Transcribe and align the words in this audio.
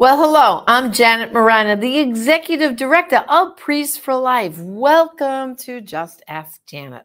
Well, 0.00 0.16
hello, 0.16 0.64
I'm 0.66 0.92
Janet 0.92 1.30
Morana, 1.30 1.76
the 1.76 1.98
Executive 1.98 2.74
Director 2.74 3.22
of 3.28 3.54
Priests 3.58 3.98
for 3.98 4.16
Life. 4.16 4.56
Welcome 4.56 5.56
to 5.56 5.82
Just 5.82 6.22
Ask 6.26 6.64
Janet. 6.64 7.04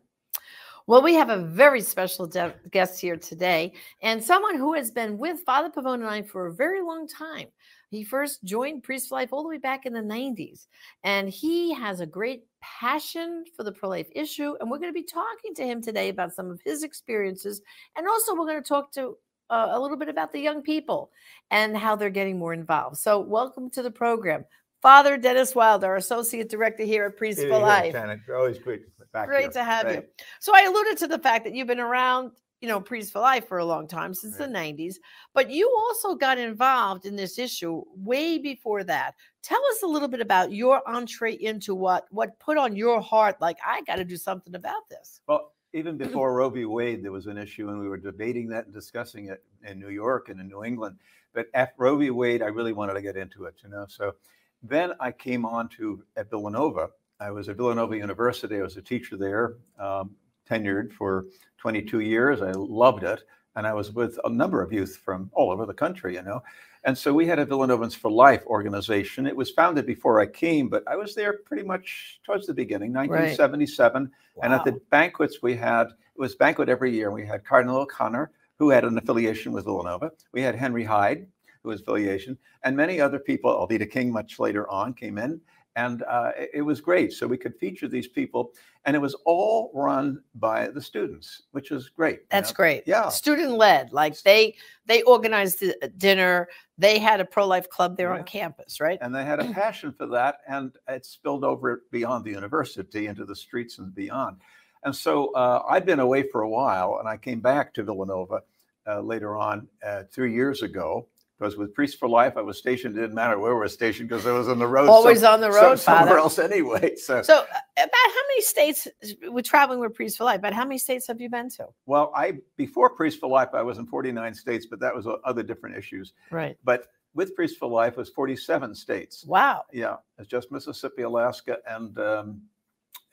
Well, 0.88 1.02
we 1.02 1.14
have 1.16 1.30
a 1.30 1.44
very 1.44 1.82
special 1.82 2.26
de- 2.26 2.56
guest 2.72 3.02
here 3.02 3.18
today, 3.18 3.74
and 4.02 4.24
someone 4.24 4.56
who 4.56 4.76
has 4.76 4.92
been 4.92 5.18
with 5.18 5.42
Father 5.46 5.70
Pavone 5.70 5.96
and 5.96 6.06
I 6.06 6.22
for 6.22 6.48
a 6.48 6.54
very 6.54 6.82
long 6.82 7.06
time. 7.06 7.48
He 7.90 8.06
first 8.06 8.46
joined 8.46 8.84
Priests 8.84 9.10
for 9.10 9.16
Life 9.16 9.34
all 9.34 9.44
the 9.44 9.50
way 9.50 9.58
back 9.58 9.86
in 9.86 9.92
the 9.92 10.00
90s, 10.00 10.68
and 11.04 11.28
he 11.28 11.74
has 11.74 12.00
a 12.00 12.06
great 12.06 12.46
passion 12.62 13.44
for 13.58 13.64
the 13.64 13.74
pro 13.74 13.90
life 13.90 14.08
issue. 14.16 14.56
And 14.62 14.72
we're 14.72 14.80
going 14.80 14.94
to 14.94 14.98
be 14.98 15.04
talking 15.04 15.54
to 15.56 15.68
him 15.68 15.82
today 15.82 16.08
about 16.08 16.34
some 16.34 16.50
of 16.50 16.62
his 16.64 16.84
experiences, 16.84 17.62
and 17.98 18.08
also 18.08 18.34
we're 18.34 18.48
going 18.48 18.64
to 18.64 18.68
talk 18.68 18.94
to 18.94 19.18
uh, 19.50 19.70
a 19.72 19.80
little 19.80 19.98
bit 19.98 20.10
about 20.10 20.32
the 20.34 20.40
young 20.40 20.62
people 20.62 21.12
and 21.52 21.78
how 21.78 21.96
they're 21.96 22.10
getting 22.10 22.38
more 22.38 22.54
involved. 22.54 22.98
So, 22.98 23.20
welcome 23.20 23.70
to 23.72 23.82
the 23.82 23.92
program, 23.92 24.46
Father 24.82 25.18
Denis 25.18 25.56
Wilde, 25.56 25.84
our 25.84 25.98
associate 25.98 26.50
director 26.50 26.84
here 26.84 27.06
at 27.06 27.18
Priests 27.18 27.42
Hey, 27.42 27.50
for 27.50 27.60
Life. 27.60 27.94
Janet, 27.94 28.20
always 28.36 28.60
great 28.60 28.82
back 29.14 29.28
Great 29.28 29.44
here. 29.44 29.52
to 29.52 29.64
have 29.64 29.92
you. 29.92 30.04
So, 30.40 30.56
I 30.56 30.64
alluded 30.64 30.98
to 31.00 31.08
the 31.08 31.20
fact 31.20 31.46
that 31.46 31.54
you've 31.54 31.68
been 31.68 31.80
around, 31.80 32.32
you 32.62 32.68
know, 32.68 32.80
Priests 32.80 33.12
for 33.12 33.20
Life 33.20 33.48
for 33.48 33.60
a 33.60 33.66
long 33.66 33.88
time, 33.88 34.14
since 34.14 34.38
the 34.38 34.46
90s, 34.46 34.96
but 35.34 35.50
you 35.52 35.72
also 35.78 36.16
got 36.16 36.38
involved 36.38 37.06
in 37.06 37.16
this 37.16 37.38
issue 37.38 37.84
way 37.96 38.38
before 38.40 38.84
that. 38.84 39.14
Tell 39.44 39.64
us 39.68 39.84
a 39.84 39.88
little 39.88 40.08
bit 40.08 40.22
about 40.22 40.52
your 40.52 40.82
entree 40.88 41.34
into 41.36 41.76
what 41.76 42.06
what 42.10 42.40
put 42.40 42.58
on 42.58 42.76
your 42.76 43.00
heart 43.00 43.40
like 43.40 43.58
I 43.66 43.82
got 43.84 43.98
to 43.98 44.04
do 44.04 44.18
something 44.18 44.56
about 44.56 44.90
this. 44.90 45.22
Well, 45.28 45.52
even 45.76 45.98
before 45.98 46.34
Roe 46.34 46.50
v. 46.50 46.64
Wade, 46.64 47.04
there 47.04 47.12
was 47.12 47.28
an 47.28 47.38
issue, 47.38 47.68
and 47.68 47.78
we 47.78 47.90
were 47.90 47.98
debating 47.98 48.48
that 48.48 48.64
and 48.64 48.74
discussing 48.74 49.28
it 49.28 49.44
in 49.68 49.78
New 49.78 49.90
York 49.90 50.30
and 50.30 50.40
in 50.40 50.48
New 50.48 50.64
England. 50.64 50.96
But 51.34 51.48
after 51.54 51.76
Roe 51.78 51.98
v. 51.98 52.12
Wade, 52.12 52.42
I 52.42 52.48
really 52.48 52.72
wanted 52.72 52.94
to 52.94 53.02
get 53.02 53.18
into 53.18 53.44
it, 53.44 53.56
you 53.62 53.70
know. 53.70 53.86
So 53.90 54.16
then 54.64 54.94
I 55.02 55.12
came 55.12 55.46
on 55.46 55.68
to 55.78 56.02
at 56.16 56.30
Villanova. 56.30 56.92
I 57.20 57.30
was 57.30 57.50
at 57.50 57.58
Villanova 57.58 57.98
University. 57.98 58.58
I 58.58 58.62
was 58.62 58.78
a 58.78 58.82
teacher 58.82 59.18
there, 59.18 59.56
um, 59.78 60.12
tenured 60.50 60.94
for 60.94 61.26
22 61.58 62.00
years. 62.00 62.42
I 62.42 62.52
loved 62.52 63.04
it, 63.04 63.24
and 63.58 63.68
I 63.68 63.74
was 63.74 63.92
with 63.92 64.18
a 64.24 64.30
number 64.30 64.62
of 64.62 64.72
youth 64.72 65.02
from 65.04 65.30
all 65.34 65.52
over 65.52 65.66
the 65.66 65.74
country, 65.74 66.16
you 66.16 66.22
know. 66.22 66.42
And 66.86 66.96
so 66.96 67.12
we 67.12 67.26
had 67.26 67.40
a 67.40 67.46
Villanovans 67.46 67.96
for 67.96 68.12
Life 68.12 68.46
organization. 68.46 69.26
It 69.26 69.36
was 69.36 69.50
founded 69.50 69.88
before 69.88 70.20
I 70.20 70.28
came, 70.28 70.70
but 70.70 70.84
I 70.88 70.96
was 70.96 71.16
there 71.16 71.40
pretty 71.46 71.64
much 71.64 72.20
towards 72.24 72.46
the 72.46 72.54
beginning, 72.54 72.94
1977. 72.94 74.12
And 74.44 74.54
at 74.54 74.64
the 74.64 74.80
banquets 74.92 75.42
we 75.42 75.56
had, 75.56 75.88
it 75.88 76.20
was 76.20 76.36
banquet 76.36 76.70
every 76.70 76.94
year. 76.94 77.10
We 77.10 77.26
had 77.26 77.44
Cardinal 77.44 77.78
O'Connor, 77.78 78.32
who 78.60 78.70
had 78.70 78.84
an 78.84 78.98
affiliation 79.00 79.52
with 79.52 79.66
Villanova. 79.66 80.12
We 80.32 80.44
had 80.44 80.54
Henry 80.54 80.84
Hyde, 80.84 81.26
who 81.64 81.70
was 81.70 81.82
affiliation, 81.82 82.38
and 82.64 82.78
many 82.78 83.02
other 83.02 83.18
people. 83.18 83.52
Alveda 83.52 83.90
King, 83.90 84.14
much 84.14 84.38
later 84.38 84.70
on, 84.70 84.94
came 84.94 85.18
in, 85.18 85.42
and 85.76 86.04
uh, 86.04 86.32
it, 86.54 86.62
was 86.62 86.80
great. 86.82 87.12
So 87.14 87.28
we 87.28 87.38
could 87.38 87.56
feature 87.60 87.88
these 87.88 88.08
people, 88.08 88.54
and 88.86 88.96
it 88.96 89.00
was 89.00 89.14
all 89.26 89.72
run 89.74 90.22
by 90.36 90.68
the 90.70 90.82
students, 90.82 91.44
which 91.52 91.70
was 91.72 91.90
great. 91.90 92.20
you 92.20 92.26
That's 92.32 92.52
know. 92.52 92.56
great. 92.56 92.84
Yeah. 92.86 93.10
Student 93.10 93.52
led. 93.52 93.92
Like 93.92 94.22
they 94.22 94.56
they 94.86 95.02
organized 95.04 95.60
the 95.60 95.76
uh, 95.84 95.90
dinner. 95.98 96.48
They 96.78 97.00
had 97.00 97.20
a 97.20 97.26
pro 97.26 97.46
life 97.46 97.70
club 97.70 97.98
there 97.98 98.14
Yeah. 98.14 98.20
on 98.20 98.24
campus, 98.26 98.80
right? 98.80 98.98
and 99.02 99.14
they 99.14 99.26
had 99.26 99.40
a 99.40 99.52
passion 99.54 99.94
for 99.98 100.08
that 100.08 100.38
and 100.48 100.76
it 100.88 101.06
spilled 101.06 101.44
over 101.44 101.84
beyond 101.92 102.24
the 102.26 102.32
university 102.32 103.08
into 103.08 103.26
the 103.26 103.36
streets 103.36 103.80
and 103.80 103.94
beyond 103.96 104.38
and 104.84 104.96
so 104.96 105.34
uh, 105.34 105.64
i'd 105.70 105.86
been 105.86 106.00
away 106.00 106.24
for 106.30 106.42
a 106.42 106.50
while 106.50 106.98
and 107.00 107.08
i 107.08 107.16
came 107.18 107.40
back 107.40 107.74
to 107.74 107.84
villanova 107.84 108.42
uh, 108.88 109.00
later 109.02 109.36
on 109.38 109.68
uh, 109.86 110.04
three 110.12 110.34
years 110.34 110.62
ago 110.62 111.08
because 111.38 111.58
with 111.58 111.74
priests 111.74 111.98
for 111.98 112.08
life 112.08 112.34
i 112.38 112.42
was 112.42 112.58
stationed 112.58 112.98
it 112.98 113.02
didn't 113.02 113.16
matter 113.16 113.38
where 113.40 113.54
we 113.54 113.60
were 113.60 113.68
stationed 113.68 114.10
because 114.10 114.26
i 114.26 114.32
was 114.32 114.48
on 114.48 114.60
the 114.60 114.68
road 114.68 114.88
Always 114.90 115.22
some- 115.22 115.34
on 115.36 115.42
the 115.42 115.52
some- 115.52 115.64
road, 115.64 115.80
somewhere 115.80 116.18
else 116.18 116.40
anyway 116.40 116.96
so, 116.96 117.22
So, 117.22 117.36
uh, 117.40 117.44
about 117.78 117.90
how 117.94 118.22
many 118.30 118.42
states 118.42 118.88
we're 119.30 119.42
traveling 119.42 119.80
with 119.80 119.94
Priests 119.94 120.18
for 120.18 120.24
Life? 120.24 120.40
About 120.40 120.54
how 120.54 120.64
many 120.64 120.78
states 120.78 121.08
have 121.08 121.20
you 121.22 121.30
been 121.30 121.50
to? 121.52 121.68
well 121.86 122.12
i 122.16 122.34
before 122.58 122.90
priests 122.90 123.20
for 123.20 123.30
life 123.30 123.50
i 123.54 123.62
was 123.62 123.78
in 123.78 123.86
49 123.86 124.34
states 124.34 124.66
but 124.66 124.80
that 124.80 124.96
was 124.96 125.08
other 125.24 125.44
different 125.44 125.76
issues 125.78 126.14
Right. 126.32 126.58
but 126.64 126.88
with 127.14 127.34
priests 127.36 127.58
for 127.58 127.70
life 127.70 127.96
was 127.98 128.10
47 128.10 128.76
states 128.76 129.26
Wow. 129.26 129.64
Yeah, 129.72 129.96
it's 130.18 130.28
just 130.28 130.52
Mississippi, 130.52 131.04
Alaska, 131.04 131.58
and 131.68 131.98
um, 131.98 132.42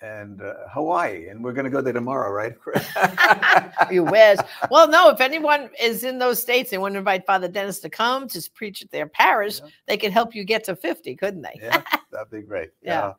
and 0.02 0.42
uh, 0.42 0.54
Hawaii, 0.68 1.28
and 1.28 1.42
we're 1.42 1.52
going 1.52 1.64
to 1.64 1.70
go 1.70 1.80
there 1.80 1.92
tomorrow, 1.92 2.30
right? 2.30 2.54
You 3.90 4.04
wish. 4.04 4.38
Well, 4.70 4.88
no, 4.88 5.10
if 5.10 5.20
anyone 5.20 5.68
is 5.80 6.02
in 6.04 6.18
those 6.18 6.40
states 6.40 6.72
and 6.72 6.80
want 6.80 6.94
to 6.94 6.98
invite 6.98 7.26
Father 7.26 7.48
Dennis 7.48 7.78
to 7.80 7.90
come 7.90 8.26
to 8.28 8.50
preach 8.54 8.82
at 8.82 8.90
their 8.90 9.06
parish, 9.06 9.60
Yeah. 9.60 9.66
they 9.86 9.96
could 9.96 10.12
help 10.12 10.34
you 10.34 10.44
get 10.44 10.64
to 10.64 10.76
50, 10.76 11.14
couldn't 11.16 11.42
they? 11.42 11.58
yeah, 11.62 11.82
that'd 12.12 12.30
be 12.30 12.42
great. 12.42 12.70
Yeah. 12.82 13.12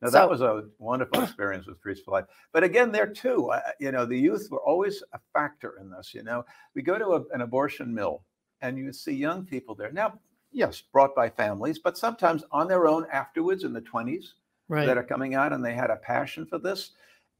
No, 0.00 0.08
So- 0.08 0.12
that 0.12 0.28
was 0.30 0.40
a 0.40 0.64
wonderful 0.78 1.22
experience 1.22 1.66
with 1.66 1.80
Priests 1.80 2.04
for 2.04 2.12
Life. 2.12 2.26
But 2.52 2.64
again, 2.64 2.90
there 2.92 3.06
too, 3.06 3.50
I- 3.52 3.72
you 3.80 3.90
know, 3.92 4.04
the 4.06 4.18
youth 4.18 4.48
were 4.50 4.60
always 4.62 5.02
a 5.12 5.18
factor 5.32 5.78
in 5.80 5.90
this. 5.90 6.14
You 6.14 6.22
know, 6.24 6.44
we 6.74 6.82
go 6.82 6.98
to 6.98 7.06
a, 7.14 7.24
an 7.34 7.40
abortion 7.42 7.92
mill, 7.94 8.22
and 8.60 8.76
you 8.78 8.92
see 8.92 9.12
young 9.12 9.44
people 9.44 9.74
there. 9.74 9.92
Now, 9.92 10.18
yes, 10.52 10.82
brought 10.92 11.14
by 11.14 11.28
families, 11.30 11.78
but 11.78 11.96
sometimes 11.98 12.44
on 12.50 12.66
their 12.68 12.86
own 12.88 13.06
afterwards 13.12 13.64
in 13.64 13.72
the 13.72 13.80
twenties. 13.82 14.34
Right. 14.68 14.86
that 14.86 14.98
are 14.98 15.04
coming 15.04 15.34
out 15.34 15.52
and 15.52 15.64
they 15.64 15.74
had 15.74 15.90
a 15.90 15.96
passion 15.96 16.46
for 16.46 16.58
this 16.58 16.92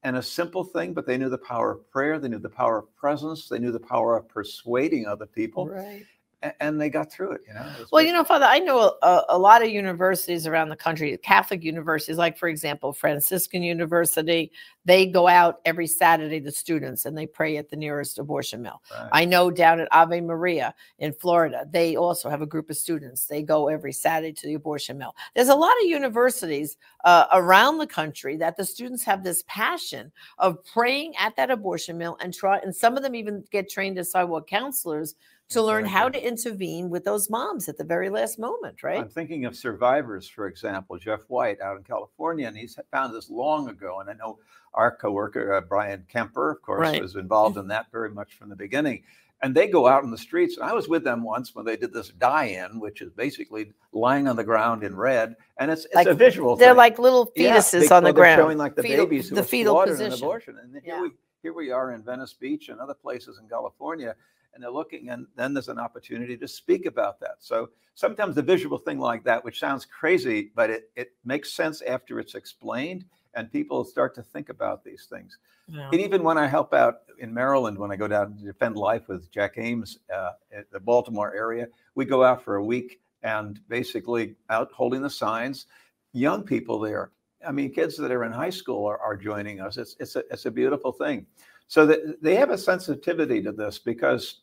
and 0.03 0.15
a 0.17 0.23
simple 0.23 0.63
thing, 0.63 0.93
but 0.93 1.05
they 1.05 1.17
knew 1.17 1.29
the 1.29 1.37
power 1.37 1.71
of 1.71 1.89
prayer, 1.91 2.19
they 2.19 2.29
knew 2.29 2.39
the 2.39 2.49
power 2.49 2.79
of 2.79 2.95
presence, 2.95 3.49
they 3.49 3.59
knew 3.59 3.71
the 3.71 3.79
power 3.79 4.17
of 4.17 4.29
persuading 4.29 5.05
other 5.05 5.25
people, 5.25 5.67
Right. 5.67 6.05
And 6.59 6.79
they 6.79 6.89
got 6.89 7.11
through 7.11 7.31
it. 7.31 7.41
You 7.47 7.53
know. 7.53 7.65
It 7.79 7.87
Well, 7.91 8.01
you 8.01 8.13
know, 8.13 8.23
Father, 8.23 8.45
I 8.45 8.59
know 8.59 8.95
a, 9.01 9.23
a 9.29 9.37
lot 9.37 9.61
of 9.61 9.69
universities 9.69 10.47
around 10.47 10.69
the 10.69 10.75
country, 10.75 11.17
Catholic 11.17 11.63
universities, 11.63 12.17
like, 12.17 12.37
for 12.37 12.47
example, 12.47 12.93
Franciscan 12.93 13.61
University, 13.61 14.51
they 14.85 15.05
go 15.05 15.27
out 15.27 15.59
every 15.65 15.87
Saturday, 15.87 16.39
the 16.39 16.51
students, 16.51 17.05
and 17.05 17.17
they 17.17 17.27
pray 17.27 17.57
at 17.57 17.69
the 17.69 17.75
nearest 17.75 18.19
abortion 18.19 18.61
mill. 18.61 18.81
Right. 18.91 19.09
I 19.11 19.25
know 19.25 19.51
down 19.51 19.79
at 19.79 19.87
Ave 19.91 20.21
Maria 20.21 20.73
in 20.99 21.13
Florida, 21.13 21.67
they 21.69 21.95
also 21.95 22.29
have 22.29 22.41
a 22.41 22.47
group 22.47 22.69
of 22.69 22.77
students. 22.77 23.25
They 23.25 23.43
go 23.43 23.67
every 23.67 23.93
Saturday 23.93 24.33
to 24.33 24.47
the 24.47 24.53
abortion 24.53 24.97
mill. 24.97 25.15
There's 25.35 25.49
a 25.49 25.55
lot 25.55 25.73
of 25.81 25.87
universities 25.87 26.77
uh, 27.03 27.25
around 27.33 27.77
the 27.77 27.87
country 27.87 28.37
that 28.37 28.55
the 28.55 28.65
students 28.65 29.03
have 29.03 29.23
this 29.23 29.43
passion 29.47 30.11
of 30.37 30.63
praying 30.65 31.15
at 31.17 31.35
that 31.35 31.51
abortion 31.51 31.97
mill 31.97 32.17
and 32.21 32.33
try, 32.33 32.59
and 32.59 32.75
some 32.75 32.95
of 32.95 33.03
them 33.03 33.15
even 33.15 33.43
get 33.51 33.69
trained 33.69 33.97
as 33.97 34.11
sidewalk 34.11 34.47
counselors 34.47 35.15
to 35.49 35.61
learn 35.63 35.83
how 35.85 36.07
to 36.09 36.27
intervene 36.27 36.89
with 36.89 37.03
those 37.03 37.29
moms 37.29 37.67
at 37.67 37.77
the 37.77 37.83
very 37.83 38.09
last 38.09 38.37
moment, 38.37 38.83
right? 38.83 38.99
I'm 38.99 39.09
thinking 39.09 39.45
of 39.45 39.55
survivors, 39.55 40.27
for 40.27 40.45
example, 40.47 40.97
Jeff 40.97 41.21
White 41.27 41.59
out 41.59 41.77
in 41.77 41.83
California, 41.83 42.47
and 42.47 42.55
he's 42.55 42.77
found 42.91 43.15
this 43.15 43.29
long 43.31 43.67
ago. 43.69 43.99
And 43.99 44.09
I 44.09 44.13
know 44.13 44.37
our 44.75 44.95
coworker 44.95 45.53
uh, 45.55 45.61
Bryan 45.61 46.05
Kemper, 46.07 46.51
of 46.51 46.61
course, 46.61 46.79
Right. 46.81 47.01
was 47.01 47.15
involved 47.15 47.57
in 47.57 47.67
that 47.69 47.87
very 47.91 48.11
much 48.11 48.35
from 48.35 48.49
the 48.49 48.55
beginning. 48.55 49.01
And 49.41 49.55
they 49.55 49.67
go 49.67 49.87
out 49.87 50.03
in 50.03 50.11
the 50.11 50.17
streets. 50.17 50.57
And 50.57 50.69
I 50.69 50.73
was 50.73 50.87
with 50.87 51.03
them 51.03 51.23
once 51.23 51.55
when 51.55 51.65
they 51.65 51.77
did 51.77 51.93
this 51.93 52.09
die-in, 52.09 52.79
which 52.79 53.01
is 53.01 53.09
basically 53.13 53.73
lying 53.91 54.27
on 54.27 54.35
the 54.35 54.43
ground 54.43 54.83
in 54.83 54.95
red, 54.95 55.35
and 55.57 55.71
it's 55.71 55.85
it's 55.85 55.95
Like, 55.95 56.07
a 56.07 56.13
visual. 56.13 56.57
They're 56.57 56.71
thing. 56.71 56.77
like 56.77 56.99
little 56.99 57.31
Yeah, 57.35 57.57
fetuses 57.57 57.89
they- 57.89 57.95
on 57.95 58.03
the 58.03 58.13
ground. 58.13 58.39
showing 58.39 58.57
like 58.59 58.75
the 58.75 58.83
Fetal- 58.83 59.05
babies 59.07 59.29
who 59.29 59.35
the 59.35 59.43
fetal 59.43 59.73
slaughtered 59.73 59.99
in 60.01 60.05
position. 60.09 60.25
abortion. 60.25 60.57
And 60.61 60.73
here 60.73 60.81
Yeah. 60.85 61.01
we 61.01 61.11
here 61.41 61.53
we 61.53 61.71
are 61.71 61.93
in 61.93 62.03
Venice 62.03 62.33
Beach 62.33 62.67
and 62.67 62.81
other 62.81 62.93
places 62.93 63.39
in 63.41 63.47
California, 63.47 64.13
and 64.53 64.63
they're 64.63 64.71
looking, 64.71 65.09
and 65.09 65.27
then 65.35 65.53
there's 65.53 65.69
an 65.69 65.79
opportunity 65.79 66.37
to 66.37 66.47
speak 66.47 66.85
about 66.85 67.19
that. 67.19 67.37
So 67.39 67.69
sometimes 67.95 68.35
the 68.35 68.41
visual 68.41 68.77
thing 68.77 68.99
like 68.99 69.23
that, 69.25 69.43
which 69.43 69.59
sounds 69.59 69.85
crazy, 69.85 70.51
but 70.55 70.69
it 70.69 70.91
it 70.95 71.11
makes 71.23 71.53
sense 71.53 71.81
after 71.81 72.19
it's 72.19 72.35
explained, 72.35 73.05
and 73.33 73.51
people 73.51 73.83
start 73.83 74.15
to 74.15 74.23
think 74.23 74.49
about 74.49 74.83
these 74.83 75.07
things. 75.09 75.37
Yeah. 75.67 75.89
And 75.91 76.01
even 76.01 76.23
when 76.23 76.37
I 76.37 76.47
help 76.47 76.73
out 76.73 77.01
in 77.19 77.33
Maryland, 77.33 77.77
when 77.77 77.91
I 77.91 77.95
go 77.95 78.07
down 78.07 78.37
to 78.37 78.43
defend 78.43 78.75
life 78.75 79.07
with 79.07 79.31
Jack 79.31 79.53
Ames 79.57 79.99
uh, 80.13 80.31
at 80.51 80.71
the 80.71 80.79
Baltimore 80.79 81.33
area, 81.35 81.67
we 81.95 82.05
go 82.05 82.23
out 82.23 82.43
for 82.43 82.55
a 82.55 82.63
week 82.63 82.99
and 83.21 83.59
basically 83.67 84.35
out 84.49 84.71
holding 84.71 85.01
the 85.01 85.09
signs. 85.09 85.67
Young 86.11 86.43
people 86.43 86.79
there, 86.79 87.11
I 87.45 87.51
mean, 87.51 87.71
kids 87.71 87.97
that 87.97 88.11
are 88.11 88.23
in 88.23 88.31
high 88.31 88.49
school 88.49 88.85
are, 88.85 88.99
are 88.99 89.15
joining 89.15 89.61
us. 89.61 89.77
It's 89.77 89.95
it's 89.99 90.15
a 90.15 90.23
it's 90.31 90.45
a 90.45 90.51
beautiful 90.51 90.91
thing. 90.91 91.25
So 91.69 91.85
that 91.85 92.21
they 92.21 92.35
have 92.35 92.49
a 92.49 92.57
sensitivity 92.57 93.43
to 93.43 93.51
this 93.51 93.77
because, 93.77 94.41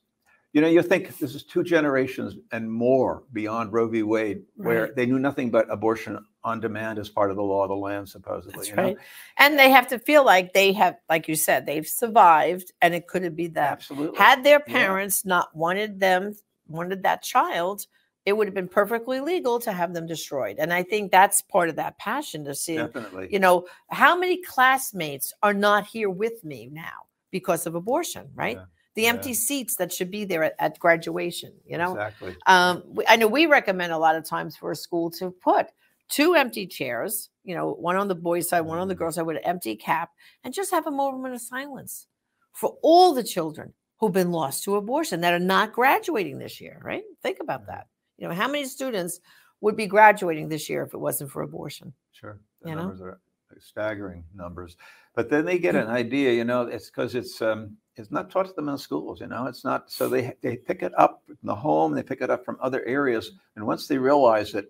you 0.52 0.61
know, 0.61 0.69
you 0.69 0.81
think 0.81 1.19
this 1.19 1.34
is 1.34 1.43
two 1.43 1.64
generations 1.64 2.37
and 2.52 2.70
more 2.70 3.25
beyond 3.32 3.73
Roe 3.73 3.88
v. 3.88 4.05
Wade, 4.05 4.44
where 4.55 4.82
Right. 4.84 4.94
they 4.94 5.06
knew 5.06 5.19
nothing 5.19 5.50
but 5.50 5.67
abortion 5.69 6.25
on 6.44 6.61
demand 6.61 7.00
as 7.00 7.08
part 7.08 7.32
of 7.32 7.37
the 7.37 7.43
law 7.43 7.64
of 7.64 7.69
the 7.70 7.75
land, 7.75 8.08
supposedly. 8.08 8.52
That's 8.56 8.69
you 8.70 8.76
know? 8.76 8.82
right. 8.84 8.96
And 9.38 9.58
they 9.58 9.70
have 9.70 9.88
to 9.88 9.99
feel 9.99 10.25
like 10.25 10.52
they 10.52 10.73
have, 10.75 10.99
like 11.11 11.26
you 11.26 11.34
said, 11.34 11.67
they've 11.67 11.87
survived 11.87 12.70
and 12.81 12.94
it 12.94 13.08
could 13.08 13.34
be 13.34 13.49
them. 13.49 13.73
Absolutely. 13.73 14.17
Had 14.17 14.44
their 14.44 14.62
Yeah. 14.69 14.73
parents 14.75 15.25
not 15.25 15.55
wanted 15.56 15.99
them, 15.99 16.32
wanted 16.69 17.02
that 17.02 17.25
child, 17.25 17.88
it 18.25 18.37
would 18.37 18.46
have 18.46 18.55
been 18.55 18.69
perfectly 18.69 19.19
legal 19.19 19.58
to 19.58 19.73
have 19.73 19.94
them 19.94 20.06
destroyed. 20.06 20.56
And 20.61 20.73
I 20.73 20.84
think 20.84 21.11
that's 21.11 21.43
part 21.43 21.70
of 21.70 21.76
that 21.76 21.99
passion 21.99 22.44
to 22.44 22.55
see, 22.55 22.76
Definitely. 22.76 23.28
you 23.32 23.40
know, 23.40 23.67
how 23.90 24.17
many 24.17 24.40
classmates 24.43 25.32
are 25.43 25.55
not 25.55 25.87
here 25.87 26.08
with 26.08 26.44
me 26.44 26.69
now 26.70 27.02
because 27.38 27.67
of 27.67 27.75
abortion, 27.75 28.25
right? 28.35 28.56
Yeah. 28.59 28.65
The 28.94 29.03
Yeah. 29.03 29.11
empty 29.15 29.35
seats 29.35 29.77
that 29.77 29.93
should 29.93 30.11
be 30.11 30.25
there 30.25 30.43
at, 30.49 30.55
at 30.59 30.79
graduation, 30.79 31.53
you 31.71 31.77
know? 31.81 31.93
Exactly. 31.93 32.37
Um, 32.47 32.83
we, 32.97 33.05
I 33.06 33.17
know 33.17 33.29
we 33.29 33.44
recommend 33.59 33.93
a 33.93 33.99
lot 34.06 34.17
of 34.17 34.25
times 34.25 34.56
for 34.56 34.71
a 34.71 34.77
school 34.77 35.11
to 35.19 35.31
put 35.31 35.67
two 36.09 36.35
empty 36.35 36.67
chairs, 36.67 37.31
you 37.49 37.55
know, 37.56 37.67
one 37.88 37.97
on 37.97 38.09
the 38.09 38.15
boys' 38.15 38.49
side, 38.49 38.62
one 38.62 38.79
on 38.79 38.88
the 38.88 38.94
Mhm. 38.94 38.99
girls' 39.00 39.15
side 39.17 39.27
with 39.27 39.37
an 39.37 39.44
empty 39.44 39.77
cap, 39.77 40.09
and 40.43 40.55
just 40.55 40.71
have 40.71 40.87
a 40.87 40.91
moment 40.91 41.35
of 41.35 41.41
silence 41.43 42.06
for 42.53 42.79
all 42.83 43.12
the 43.12 43.25
children 43.35 43.75
who've 43.99 44.12
been 44.21 44.31
lost 44.33 44.65
to 44.65 44.77
abortion 44.77 45.21
that 45.21 45.35
are 45.35 45.38
not 45.55 45.73
graduating 45.73 46.38
this 46.38 46.61
year, 46.61 46.81
right? 46.83 47.05
Think 47.23 47.38
about 47.41 47.62
Mhm. 47.62 47.67
that. 47.73 47.87
You 48.19 48.29
know, 48.29 48.35
how 48.35 48.49
many 48.49 48.65
students 48.65 49.21
would 49.61 49.77
be 49.77 49.87
graduating 49.87 50.49
this 50.49 50.69
year 50.71 50.83
if 50.85 50.94
it 50.94 50.99
wasn't 51.09 51.31
for 51.31 51.43
abortion? 51.43 51.93
Sure. 52.12 52.38
The 52.62 52.71
You 52.71 52.77
know? 52.77 52.83
numbers 52.83 53.00
are 53.03 53.21
staggering 53.59 54.25
numbers. 54.35 54.77
But 55.16 55.30
then 55.30 55.46
they 55.46 55.58
get 55.58 55.74
an 55.74 55.88
idea, 55.88 56.32
you 56.32 56.44
know, 56.44 56.62
it's 56.62 56.90
because 56.90 57.14
it's 57.16 57.40
um 57.42 57.76
it's 57.96 58.10
not 58.12 58.30
taught 58.30 58.46
to 58.46 58.52
them 58.52 58.68
in 58.68 58.76
schools, 58.78 59.20
you 59.22 59.26
know. 59.26 59.46
It's 59.46 59.64
not 59.64 59.90
so 59.90 60.08
they 60.08 60.34
they 60.42 60.56
pick 60.56 60.82
it 60.82 60.92
up 60.98 61.22
from 61.26 61.38
the 61.42 61.54
home, 61.54 61.94
they 61.94 62.02
pick 62.02 62.20
it 62.20 62.30
up 62.30 62.44
from 62.44 62.58
other 62.60 62.84
areas. 62.84 63.32
And 63.56 63.66
once 63.66 63.88
they 63.88 63.96
realize 63.98 64.52
that 64.52 64.66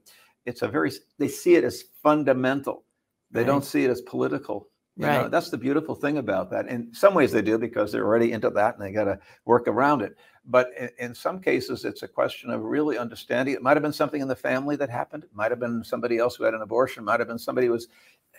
it's 0.47 0.63
a 0.63 0.69
very 0.69 0.93
they 1.19 1.29
see 1.29 1.57
it 1.57 1.65
as 1.65 1.83
fundamental. 2.03 2.85
They 3.33 3.43
don't 3.45 3.65
see 3.65 3.85
it 3.85 3.91
as 3.91 4.01
political. 4.03 4.69
You 4.99 5.05
know, 5.05 5.23
Right. 5.23 5.31
that's 5.31 5.51
the 5.51 5.59
beautiful 5.59 5.95
thing 5.95 6.17
about 6.17 6.49
that. 6.53 6.69
In 6.69 6.95
some 6.95 7.13
ways 7.13 7.31
they 7.33 7.43
do 7.43 7.59
because 7.59 7.93
they're 7.93 8.07
already 8.07 8.33
into 8.33 8.49
that 8.51 8.77
and 8.77 8.83
they 8.83 8.93
got 8.93 9.05
to 9.05 9.19
work 9.45 9.69
around 9.69 10.01
it. 10.01 10.17
But 10.47 10.71
in, 10.79 10.89
in 10.99 11.15
some 11.15 11.39
cases, 11.41 11.85
it's 11.85 12.03
a 12.03 12.09
question 12.09 12.51
of 12.51 12.63
really 12.63 12.97
understanding. 12.97 13.55
It 13.55 13.63
might 13.63 13.77
have 13.77 13.83
been 13.83 13.93
something 13.93 14.23
in 14.23 14.29
the 14.29 14.37
family 14.37 14.75
that 14.77 14.89
happened. 14.89 15.25
It 15.25 15.35
might 15.35 15.51
have 15.51 15.61
been 15.61 15.85
somebody 15.85 16.17
else 16.17 16.37
who 16.37 16.45
had 16.45 16.55
an 16.55 16.63
abortion. 16.63 17.03
It 17.03 17.07
might 17.07 17.21
have 17.21 17.29
been 17.29 17.39
somebody 17.39 17.67
who 17.67 17.75
was 17.75 17.89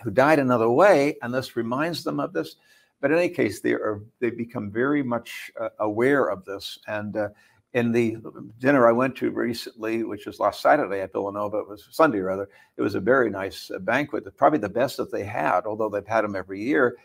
who 0.04 0.12
died 0.12 0.40
another 0.40 0.70
way, 0.70 1.18
and 1.22 1.34
this 1.34 1.56
reminds 1.56 2.04
them 2.04 2.20
of 2.20 2.34
this. 2.34 2.56
But 3.02 3.12
in 3.12 3.18
any 3.18 3.30
case, 3.30 3.60
they 3.62 3.74
are 3.74 4.02
they 4.20 4.30
become 4.32 4.72
very 4.72 5.04
much 5.04 5.52
uh, 5.60 5.70
aware 5.80 6.30
of 6.30 6.46
this. 6.46 6.80
And 6.88 7.16
uh, 7.16 7.30
in 7.74 7.92
the 7.92 8.18
dinner 8.60 8.88
I 8.88 8.92
went 8.92 9.16
to 9.18 9.30
recently, 9.30 10.04
which 10.04 10.26
was 10.26 10.40
last 10.40 10.62
Saturday 10.62 11.02
at 11.02 11.12
Villanova, 11.12 11.60
it 11.60 11.68
was 11.70 11.88
Sunday 11.92 12.20
rather. 12.20 12.50
It 12.76 12.82
was 12.82 12.96
a 12.96 13.00
very 13.00 13.30
nice 13.30 13.70
uh, 13.70 13.80
banquet, 13.80 14.36
probably 14.38 14.60
the 14.60 14.70
best 14.70 14.98
that 14.98 15.12
they 15.12 15.24
had, 15.24 15.66
although 15.66 15.90
they've 15.90 16.08
had 16.08 16.24
them 16.24 16.36
every 16.36 16.62
year. 16.62 16.98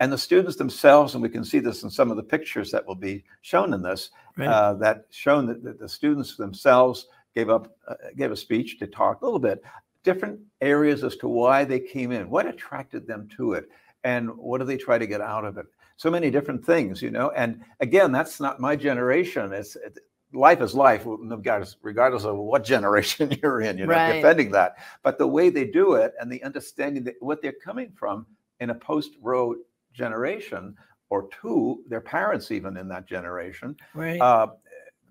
And 0.00 0.12
the 0.12 0.18
students 0.18 0.56
themselves, 0.56 1.14
and 1.14 1.22
we 1.22 1.28
can 1.28 1.44
see 1.44 1.58
this 1.58 1.82
in 1.82 1.90
some 1.90 2.10
of 2.10 2.16
the 2.16 2.22
pictures 2.22 2.70
that 2.70 2.86
will 2.86 2.94
be 2.94 3.24
shown 3.42 3.72
in 3.74 3.82
this, 3.82 4.10
Right. 4.36 4.46
uh, 4.46 4.74
that 4.74 5.06
shown 5.10 5.46
that, 5.46 5.64
that 5.64 5.80
the 5.80 5.88
students 5.88 6.36
themselves 6.36 7.08
gave 7.34 7.50
up 7.50 7.76
uh, 7.88 7.94
gave 8.16 8.30
a 8.30 8.36
speech 8.36 8.78
to 8.78 8.86
talk 8.86 9.22
a 9.22 9.24
little 9.24 9.40
bit 9.40 9.62
different 10.04 10.40
areas 10.60 11.04
as 11.04 11.16
to 11.16 11.28
why 11.28 11.64
they 11.64 11.80
came 11.80 12.12
in, 12.12 12.30
what 12.30 12.46
attracted 12.46 13.06
them 13.06 13.28
to 13.36 13.52
it, 13.54 13.68
and 14.04 14.30
what 14.36 14.58
do 14.58 14.64
they 14.64 14.76
try 14.76 14.98
to 14.98 15.06
get 15.06 15.20
out 15.20 15.44
of 15.44 15.58
it. 15.58 15.66
So 15.96 16.10
many 16.10 16.30
different 16.30 16.64
things, 16.64 17.02
you 17.02 17.10
know. 17.10 17.30
And 17.30 17.60
again, 17.80 18.12
that's 18.12 18.40
not 18.40 18.60
my 18.60 18.76
generation. 18.76 19.52
It's 19.52 19.74
it, 19.76 19.98
life 20.32 20.60
is 20.60 20.74
life, 20.74 21.02
regardless, 21.06 21.76
regardless 21.82 22.24
of 22.24 22.36
what 22.36 22.64
generation 22.74 23.36
you're 23.42 23.62
in. 23.62 23.76
You're 23.78 23.88
Right. 23.88 24.06
not 24.06 24.14
defending 24.14 24.50
that, 24.52 24.76
but 25.02 25.18
the 25.18 25.26
way 25.26 25.50
they 25.50 25.64
do 25.64 25.94
it 25.94 26.12
and 26.20 26.30
the 26.30 26.42
understanding 26.44 27.02
that 27.04 27.14
what 27.20 27.42
they're 27.42 27.52
coming 27.52 27.92
from 27.96 28.26
in 28.60 28.70
a 28.70 28.74
post-Roe 28.74 29.56
generation 29.92 30.76
or 31.10 31.28
two, 31.40 31.82
their 31.88 32.00
parents 32.00 32.50
even 32.50 32.76
in 32.76 32.86
that 32.88 33.06
generation, 33.06 33.74
Right. 33.94 34.20
uh, 34.20 34.48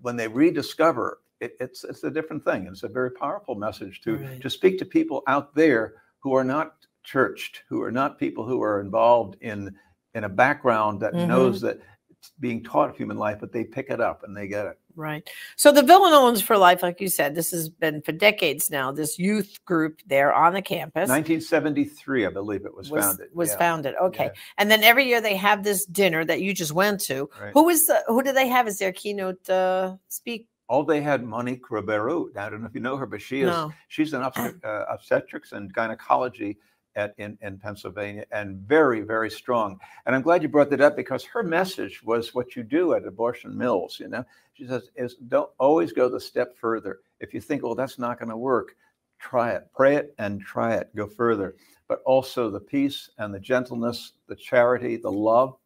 when 0.00 0.16
they 0.16 0.28
rediscover 0.28 1.20
it, 1.40 1.56
it's 1.60 1.84
it's 1.84 2.04
a 2.04 2.10
different 2.10 2.44
thing. 2.44 2.66
It's 2.66 2.82
a 2.82 2.88
very 2.88 3.10
powerful 3.10 3.54
message 3.54 4.00
to 4.02 4.16
Right. 4.16 4.40
to 4.40 4.50
speak 4.50 4.78
to 4.78 4.84
people 4.84 5.22
out 5.26 5.54
there 5.54 5.94
who 6.20 6.34
are 6.34 6.44
not 6.44 6.74
churched, 7.04 7.62
who 7.68 7.82
are 7.82 7.92
not 7.92 8.18
people 8.18 8.44
who 8.44 8.62
are 8.62 8.80
involved 8.80 9.36
in 9.40 9.74
in 10.14 10.24
a 10.24 10.28
background 10.28 11.00
that 11.00 11.12
Mhm. 11.14 11.28
knows 11.28 11.60
that 11.60 11.78
it's 12.10 12.32
being 12.40 12.64
taught 12.64 12.96
human 12.96 13.16
life, 13.16 13.38
but 13.40 13.52
they 13.52 13.62
pick 13.62 13.90
it 13.90 14.00
up 14.00 14.24
and 14.24 14.36
they 14.36 14.48
get 14.48 14.66
it. 14.66 14.78
Right. 14.96 15.28
So 15.54 15.70
the 15.70 15.82
Villanovans 15.82 16.42
for 16.42 16.58
Life, 16.58 16.82
like 16.82 17.00
you 17.00 17.08
said, 17.08 17.36
this 17.36 17.52
has 17.52 17.68
been 17.68 18.02
for 18.02 18.10
decades 18.10 18.68
now. 18.68 18.90
This 18.90 19.16
youth 19.16 19.64
group 19.64 20.00
there 20.08 20.34
on 20.34 20.54
the 20.54 20.62
campus 20.62 21.08
1973, 21.08 22.26
I 22.26 22.30
believe 22.30 22.64
it 22.66 22.74
was, 22.74 22.90
was, 22.90 23.04
founded. 23.04 23.28
was 23.32 23.50
yeah, 23.50 23.58
founded. 23.58 23.94
Okay. 24.02 24.24
yeah, 24.24 24.30
And 24.56 24.68
then 24.68 24.82
every 24.82 25.04
year 25.06 25.20
they 25.20 25.36
have 25.36 25.62
this 25.62 25.84
dinner 25.84 26.24
that 26.24 26.40
you 26.40 26.52
just 26.52 26.72
went 26.72 27.00
to. 27.02 27.30
right. 27.40 27.52
Who 27.54 27.68
is 27.68 27.86
the 27.86 28.02
who 28.08 28.22
do 28.24 28.32
they 28.32 28.48
have 28.48 28.66
as 28.66 28.78
their 28.80 28.92
keynote 28.92 29.48
uh, 29.48 29.96
speak? 30.08 30.48
All 30.68 30.84
they 30.84 31.00
had 31.00 31.24
Monique 31.24 31.62
Ruberu. 31.70 32.36
I 32.36 32.48
don't 32.50 32.60
know 32.60 32.66
if 32.66 32.74
you 32.74 32.80
know 32.80 32.96
her, 32.96 33.06
but 33.06 33.22
she 33.22 33.40
is 33.42 33.48
No. 33.48 33.72
she's 33.88 34.12
an 34.12 34.22
obstet- 34.22 34.56
uh, 34.64 34.84
obstetrics 34.88 35.52
and 35.52 35.72
gynecology 35.72 36.58
at 36.96 37.14
in, 37.18 37.38
in 37.42 37.58
Pennsylvania 37.58 38.24
and 38.32 38.58
very, 38.58 39.02
very 39.02 39.30
strong. 39.30 39.78
And 40.06 40.14
I'm 40.14 40.22
glad 40.22 40.42
you 40.42 40.48
brought 40.48 40.70
that 40.70 40.80
up 40.80 40.96
because 40.96 41.24
her 41.24 41.42
message 41.42 42.02
was 42.02 42.34
what 42.34 42.56
you 42.56 42.62
do 42.62 42.94
at 42.94 43.04
abortion 43.06 43.56
mills, 43.56 43.98
you 44.00 44.08
know. 44.08 44.24
She 44.54 44.66
says 44.66 44.90
is 44.96 45.14
don't 45.28 45.50
always 45.58 45.92
go 45.92 46.08
the 46.08 46.20
step 46.20 46.56
further. 46.56 47.00
If 47.20 47.32
you 47.32 47.40
think, 47.40 47.62
oh, 47.64 47.74
that's 47.74 47.98
not 47.98 48.18
going 48.18 48.30
to 48.30 48.36
work, 48.36 48.74
try 49.18 49.52
it. 49.52 49.68
Pray 49.74 49.96
it 49.96 50.14
and 50.18 50.40
try 50.40 50.74
it. 50.74 50.94
Go 50.96 51.06
further. 51.06 51.54
But 51.86 52.02
also 52.04 52.50
the 52.50 52.60
peace 52.60 53.10
and 53.18 53.32
the 53.32 53.40
gentleness, 53.40 54.12
the 54.26 54.36
charity, 54.36 54.96
the 54.96 55.10
love, 55.10 55.56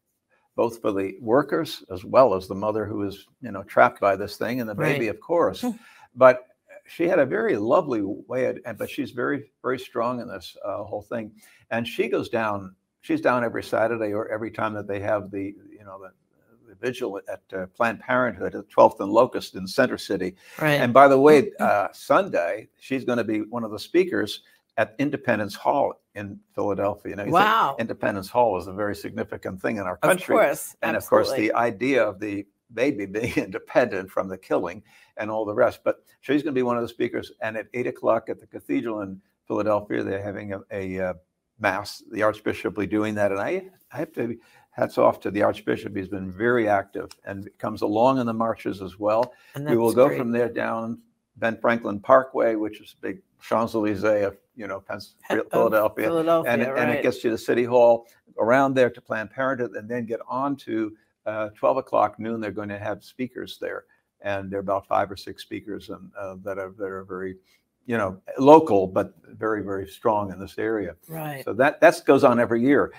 both 0.55 0.81
for 0.81 0.91
the 0.91 1.15
workers 1.19 1.83
as 1.91 2.05
well 2.05 2.33
as 2.33 2.47
the 2.47 2.55
mother 2.55 2.85
who 2.85 3.03
is, 3.03 3.25
you 3.41 3.51
know, 3.51 3.63
trapped 3.63 3.99
by 3.99 4.15
this 4.15 4.37
thing 4.37 4.59
and 4.61 4.69
the 4.69 4.75
baby, 4.75 5.07
of 5.07 5.19
course. 5.19 5.65
but 6.15 6.47
she 6.85 7.07
had 7.07 7.19
a 7.19 7.25
very 7.25 7.55
lovely 7.57 8.01
way, 8.03 8.45
of- 8.45 8.59
and 8.65 8.77
but 8.77 8.89
she's 8.89 9.11
very, 9.11 9.51
very 9.61 9.79
strong 9.79 10.19
in 10.19 10.27
this 10.27 10.55
uh, 10.65 10.83
whole 10.83 11.01
thing. 11.01 11.31
And 11.71 11.87
she 11.87 12.07
goes 12.07 12.29
down. 12.29 12.75
She's 13.01 13.21
down 13.21 13.43
every 13.43 13.63
Saturday 13.63 14.13
or 14.13 14.29
every 14.29 14.51
time 14.51 14.73
that 14.75 14.87
they 14.87 14.99
have 14.99 15.31
the, 15.31 15.55
you 15.71 15.83
know, 15.85 15.99
the, 16.01 16.11
the 16.69 16.75
vigil 16.75 17.19
at 17.29 17.41
uh, 17.57 17.65
Planned 17.67 17.99
Parenthood 17.99 18.55
at 18.55 18.69
12th 18.69 18.99
and 18.99 19.11
Locust 19.11 19.55
in 19.55 19.65
Center 19.67 19.97
City. 19.97 20.35
Right. 20.61 20.73
And 20.79 20.93
by 20.93 21.07
the 21.07 21.19
way, 21.19 21.51
uh, 21.59 21.87
Sunday 21.93 22.69
she's 22.79 23.03
going 23.03 23.17
to 23.17 23.23
be 23.23 23.41
one 23.41 23.63
of 23.63 23.71
the 23.71 23.79
speakers 23.79 24.41
at 24.77 24.95
Independence 24.99 25.55
Hall 25.55 25.93
in 26.15 26.39
Philadelphia. 26.53 27.11
You 27.11 27.15
know, 27.17 27.25
wow. 27.25 27.75
Independence 27.79 28.29
Hall 28.29 28.57
is 28.59 28.67
a 28.67 28.73
very 28.73 28.95
significant 28.95 29.61
thing 29.61 29.77
in 29.77 29.83
our 29.83 29.97
country. 29.97 30.35
Of 30.35 30.41
course. 30.41 30.75
and 30.81 30.97
of 30.97 31.05
course 31.07 31.31
the 31.33 31.53
idea 31.53 32.03
of 32.03 32.19
the 32.19 32.45
baby 32.73 33.05
being 33.17 33.33
independent 33.35 34.09
from 34.09 34.27
the 34.27 34.37
killing 34.37 34.81
and 35.17 35.29
all 35.29 35.45
the 35.45 35.53
rest 35.53 35.81
but 35.83 36.03
she's 36.21 36.41
going 36.41 36.53
to 36.53 36.57
be 36.57 36.63
one 36.63 36.75
of 36.75 36.81
the 36.81 36.87
speakers 36.87 37.31
and 37.41 37.55
at 37.55 37.67
eight 37.73 37.87
o'clock 37.87 38.29
at 38.29 38.39
the 38.39 38.47
cathedral 38.47 39.01
in 39.01 39.21
philadelphia 39.47 40.01
they're 40.01 40.23
having 40.23 40.53
a, 40.53 40.59
a 40.71 41.09
uh, 41.09 41.13
mass 41.59 42.01
the 42.11 42.23
archbishop 42.23 42.75
will 42.75 42.81
be 42.83 42.87
doing 42.87 43.13
that 43.13 43.31
and 43.31 43.39
i 43.39 43.63
i 43.91 43.97
have 43.97 44.11
to 44.11 44.35
hats 44.71 44.97
off 44.97 45.19
to 45.19 45.29
the 45.29 45.43
archbishop 45.43 45.95
he's 45.95 46.07
been 46.07 46.31
very 46.31 46.67
active 46.67 47.11
and 47.25 47.47
comes 47.59 47.83
along 47.83 48.19
in 48.19 48.25
the 48.25 48.33
marches 48.33 48.81
as 48.81 48.97
well 48.97 49.33
And 49.53 49.69
we 49.69 49.77
will 49.77 49.93
go 49.93 50.07
great. 50.07 50.17
from 50.17 50.31
there 50.31 50.49
down 50.49 50.99
ben 51.37 51.57
franklin 51.57 51.99
parkway 51.99 52.55
which 52.55 52.79
is 52.81 52.95
a 52.97 53.01
big 53.01 53.21
champs-elysees 53.41 54.03
of 54.03 54.37
you 54.55 54.67
know 54.67 54.79
Pens- 54.79 55.15
philadelphia 55.51 56.05
Philadelphia, 56.05 56.51
and, 56.51 56.61
it, 56.61 56.69
and 56.77 56.91
it 56.91 57.03
gets 57.03 57.23
you 57.23 57.29
to 57.31 57.37
City 57.37 57.63
Hall, 57.63 58.07
around 58.39 58.73
there 58.73 58.89
to 58.89 59.01
Planned 59.01 59.31
Parenthood, 59.31 59.71
and 59.75 59.89
then 59.89 60.05
get 60.05 60.19
on 60.27 60.55
to 60.57 60.95
uh, 61.25 61.49
12 61.49 61.77
o'clock 61.77 62.19
noon. 62.19 62.39
They're 62.41 62.51
going 62.51 62.69
to 62.69 62.79
have 62.79 63.03
speakers 63.03 63.57
there, 63.59 63.85
and 64.21 64.51
there 64.51 64.59
are 64.59 64.61
about 64.61 64.87
five 64.87 65.11
or 65.11 65.17
six 65.17 65.41
speakers 65.41 65.89
and, 65.89 66.11
uh, 66.19 66.35
that 66.43 66.57
are 66.57 66.73
that 66.77 66.89
are 66.89 67.03
very, 67.03 67.35
you 67.85 67.97
know, 67.97 68.21
local 68.37 68.87
but 68.87 69.13
very 69.29 69.63
very 69.63 69.87
strong 69.87 70.31
in 70.31 70.39
this 70.39 70.57
area. 70.57 70.95
right. 71.07 71.43
So 71.43 71.53
that 71.53 71.81
that 71.81 72.01
goes 72.05 72.23
on 72.23 72.39
every 72.39 72.61
year. 72.61 72.93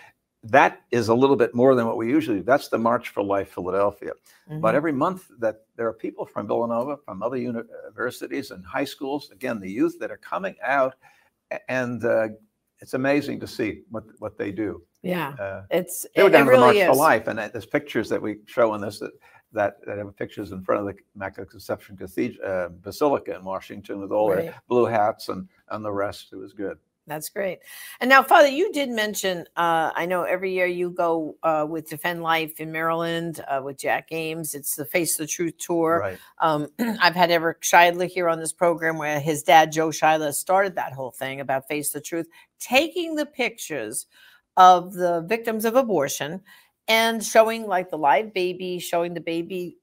That 0.45 0.83
is 0.91 1.09
a 1.09 1.15
little 1.15 1.37
bit 1.37 1.55
more 1.55 1.75
than 1.75 1.87
what 1.87 1.97
we 1.97 2.09
usually 2.09 2.39
do. 2.39 2.45
That's 2.45 2.69
the 2.69 2.79
March 2.79 3.09
for 3.09 3.23
Life 3.23 3.49
Philadelphia. 3.55 4.13
But 4.47 4.75
Mhm. 4.75 4.77
every 4.77 4.93
month 4.93 5.31
that 5.39 5.63
there 5.77 5.89
are 5.89 5.93
people 5.95 6.27
from 6.27 6.47
Villanova, 6.47 6.99
from 6.99 7.23
other 7.23 7.39
universities 7.39 8.51
and 8.51 8.65
high 8.65 8.85
schools, 8.85 9.31
again, 9.31 9.59
the 9.59 9.71
youth 9.71 9.99
that 10.01 10.11
are 10.11 10.19
coming 10.19 10.55
out, 10.63 10.95
and 11.69 12.05
uh, 12.05 12.29
it's 12.81 12.93
amazing 12.95 13.41
to 13.41 13.47
see 13.47 13.85
what, 13.91 14.05
what 14.19 14.37
they 14.37 14.53
do. 14.53 14.83
yeah. 15.03 15.31
Uh, 15.41 15.63
It's 15.71 16.07
they 16.15 16.23
were 16.23 16.29
down 16.29 16.43
it 16.43 16.45
to 16.45 16.51
the 16.57 16.63
really 16.63 16.81
March 16.81 16.95
for. 16.95 16.97
Life, 16.97 17.27
and 17.29 17.41
uh, 17.41 17.49
there's 17.49 17.67
pictures 17.67 18.09
that 18.11 18.21
we 18.21 18.41
show 18.45 18.75
in 18.75 18.81
this 18.83 18.99
that, 18.99 19.13
that, 19.53 19.85
that 19.87 19.97
have 19.99 20.15
pictures 20.17 20.53
in 20.53 20.63
front 20.63 20.81
of 20.87 20.87
the 20.95 21.01
Immaculate 21.15 21.51
Conception 21.51 21.97
Cathedral, 21.97 22.45
uh, 22.51 22.69
Basilica 22.69 23.35
in 23.37 23.45
Washington 23.45 24.01
with 24.01 24.13
all 24.13 24.31
Right. 24.31 24.47
their 24.47 24.55
blue 24.69 24.85
hats 24.85 25.29
and, 25.31 25.49
and 25.71 25.83
the 25.85 25.93
rest. 25.93 26.33
It 26.33 26.37
was 26.37 26.53
good. 26.53 26.79
That's 27.07 27.29
great. 27.29 27.59
And 28.01 28.09
now, 28.09 28.23
Father, 28.23 28.49
you 28.49 28.73
did 28.73 28.89
mention, 28.89 29.41
uh, 29.57 29.91
I 29.95 30.07
know 30.07 30.23
every 30.23 30.55
year 30.55 30.65
you 30.65 30.89
go 30.89 31.37
uh, 31.43 31.67
with 31.69 31.91
Defend 31.91 32.23
Life 32.23 32.61
in 32.61 32.73
Maryland 32.73 33.45
uh, 33.47 33.61
with 33.63 33.77
Jack 33.77 34.09
Ames. 34.11 34.55
It's 34.55 34.75
the 34.75 34.87
Face 34.87 35.19
the 35.19 35.27
Truth 35.27 35.59
tour. 35.59 36.01
Right. 36.01 36.19
Um, 36.39 36.69
I've 36.79 37.15
had 37.15 37.31
Eric 37.31 37.61
Scheidler 37.61 38.09
here 38.09 38.29
on 38.29 38.41
this 38.41 38.55
program 38.55 38.97
where 38.97 39.21
his 39.21 39.43
dad, 39.43 39.71
Joe 39.71 39.89
Scheidler, 39.89 40.33
started 40.33 40.77
that 40.77 40.95
whole 40.95 41.11
thing 41.11 41.41
about 41.41 41.69
Face 41.69 41.91
the 41.91 42.01
Truth, 42.01 42.29
taking 42.59 43.17
the 43.17 43.27
pictures 43.27 44.07
of 44.57 44.95
the 44.95 45.21
victims 45.29 45.67
of 45.67 45.77
abortion 45.77 46.41
and 46.89 47.23
showing 47.23 47.67
like 47.67 47.91
the 47.91 47.99
live 47.99 48.33
baby, 48.33 48.79
showing 48.79 49.13
the 49.13 49.21
baby 49.21 49.77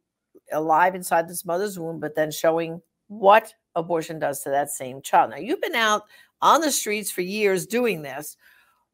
alive 0.52 0.96
inside 0.96 1.28
this 1.28 1.46
mother's 1.46 1.78
womb, 1.78 2.00
but 2.00 2.16
then 2.16 2.32
showing 2.32 2.82
what 3.08 3.54
abortion 3.76 4.20
does 4.20 4.42
to 4.42 4.50
that 4.50 4.70
same 4.70 5.02
child. 5.02 5.32
Now, 5.32 5.38
you've 5.38 5.62
been 5.62 5.76
out 5.76 6.04
on 6.42 6.62
the 6.62 6.72
streets 6.72 7.12
for 7.12 7.22
years 7.22 7.66
doing 7.66 8.02
this. 8.02 8.38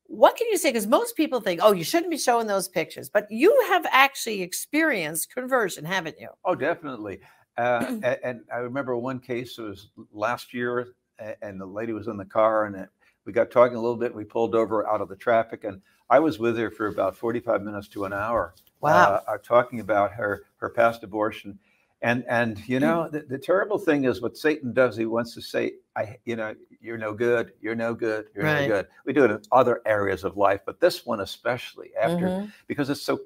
What 0.08 0.38
can 0.38 0.48
you 0.48 0.58
say? 0.58 0.70
Because 0.70 0.88
most 0.88 1.18
people 1.18 1.42
think, 1.42 1.60
oh, 1.62 1.74
you 1.74 1.84
shouldn't 1.84 2.12
be 2.12 2.18
showing 2.18 2.48
those 2.48 2.70
pictures, 2.70 3.10
but 3.10 3.28
you 3.30 3.66
have 3.70 3.86
actually 3.92 4.42
experienced 4.42 5.34
conversion, 5.34 5.84
haven't 5.84 6.18
you? 6.20 6.30
Oh, 6.46 6.56
definitely. 6.56 7.20
Uh, 7.58 7.98
and, 8.24 8.42
I 8.54 8.58
remember 8.58 8.96
one 8.98 9.20
case, 9.20 9.58
it 9.58 9.64
was 9.64 9.90
last 10.14 10.54
year, 10.54 10.94
and 11.42 11.60
the 11.60 11.66
lady 11.66 11.94
was 11.94 12.08
in 12.08 12.18
the 12.18 12.26
car, 12.26 12.66
and 12.66 12.76
it, 12.76 12.90
we 13.26 13.34
got 13.34 13.52
talking 13.52 13.76
a 13.76 13.82
little 13.82 13.98
bit. 13.98 14.16
We 14.16 14.24
pulled 14.24 14.56
over 14.56 14.88
out 14.88 15.02
of 15.02 15.10
the 15.10 15.16
traffic, 15.16 15.66
and 15.66 15.82
I 16.10 16.20
was 16.20 16.40
with 16.40 16.58
her 16.58 16.72
for 16.72 16.88
about 16.88 17.18
45 17.18 17.62
minutes 17.62 17.88
to 17.90 18.06
an 18.06 18.14
hour. 18.14 18.54
Wow. 18.80 19.22
Uh, 19.28 19.32
uh, 19.32 19.38
talking 19.44 19.80
about 19.80 20.14
her 20.14 20.44
her 20.58 20.70
past 20.70 21.04
abortion, 21.04 21.58
and 22.02 22.24
and 22.30 22.62
you 22.70 22.80
know 22.80 23.10
the, 23.10 23.22
the 23.22 23.38
terrible 23.38 23.80
thing 23.80 24.06
is 24.06 24.22
what 24.22 24.38
Satan 24.38 24.72
does. 24.72 24.96
He 24.96 25.06
wants 25.06 25.34
to 25.34 25.42
say, 25.42 25.74
I 25.96 26.18
you 26.26 26.36
know 26.36 26.54
you're 26.82 26.98
no 26.98 27.14
good, 27.14 27.54
you're 27.62 27.76
no 27.76 27.94
good, 27.94 28.28
you're 28.36 28.46
Right. 28.46 28.62
no 28.62 28.68
good. 28.68 28.88
We 29.06 29.14
do 29.14 29.24
it 29.26 29.32
in 29.32 29.42
other 29.52 29.82
areas 29.86 30.24
of 30.24 30.38
life, 30.38 30.62
but 30.66 30.80
this 30.80 31.06
one 31.06 31.22
especially 31.22 31.92
after 32.00 32.30
Mhm. 32.30 32.52
because 32.68 32.90
it's 32.90 33.02
so 33.02 33.20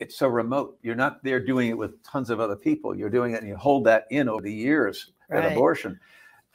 it's 0.00 0.16
so 0.16 0.28
remote. 0.28 0.78
You're 0.82 0.94
not 0.94 1.22
there 1.24 1.40
doing 1.44 1.70
it 1.70 1.76
with 1.76 2.00
tons 2.04 2.30
of 2.30 2.38
other 2.38 2.54
people. 2.54 2.94
You're 2.96 3.10
doing 3.10 3.34
it 3.34 3.40
and 3.40 3.48
you 3.48 3.56
hold 3.56 3.84
that 3.86 4.06
in 4.10 4.28
over 4.28 4.42
the 4.42 4.52
years 4.52 5.12
Right. 5.28 5.44
at 5.44 5.52
abortion. 5.52 5.98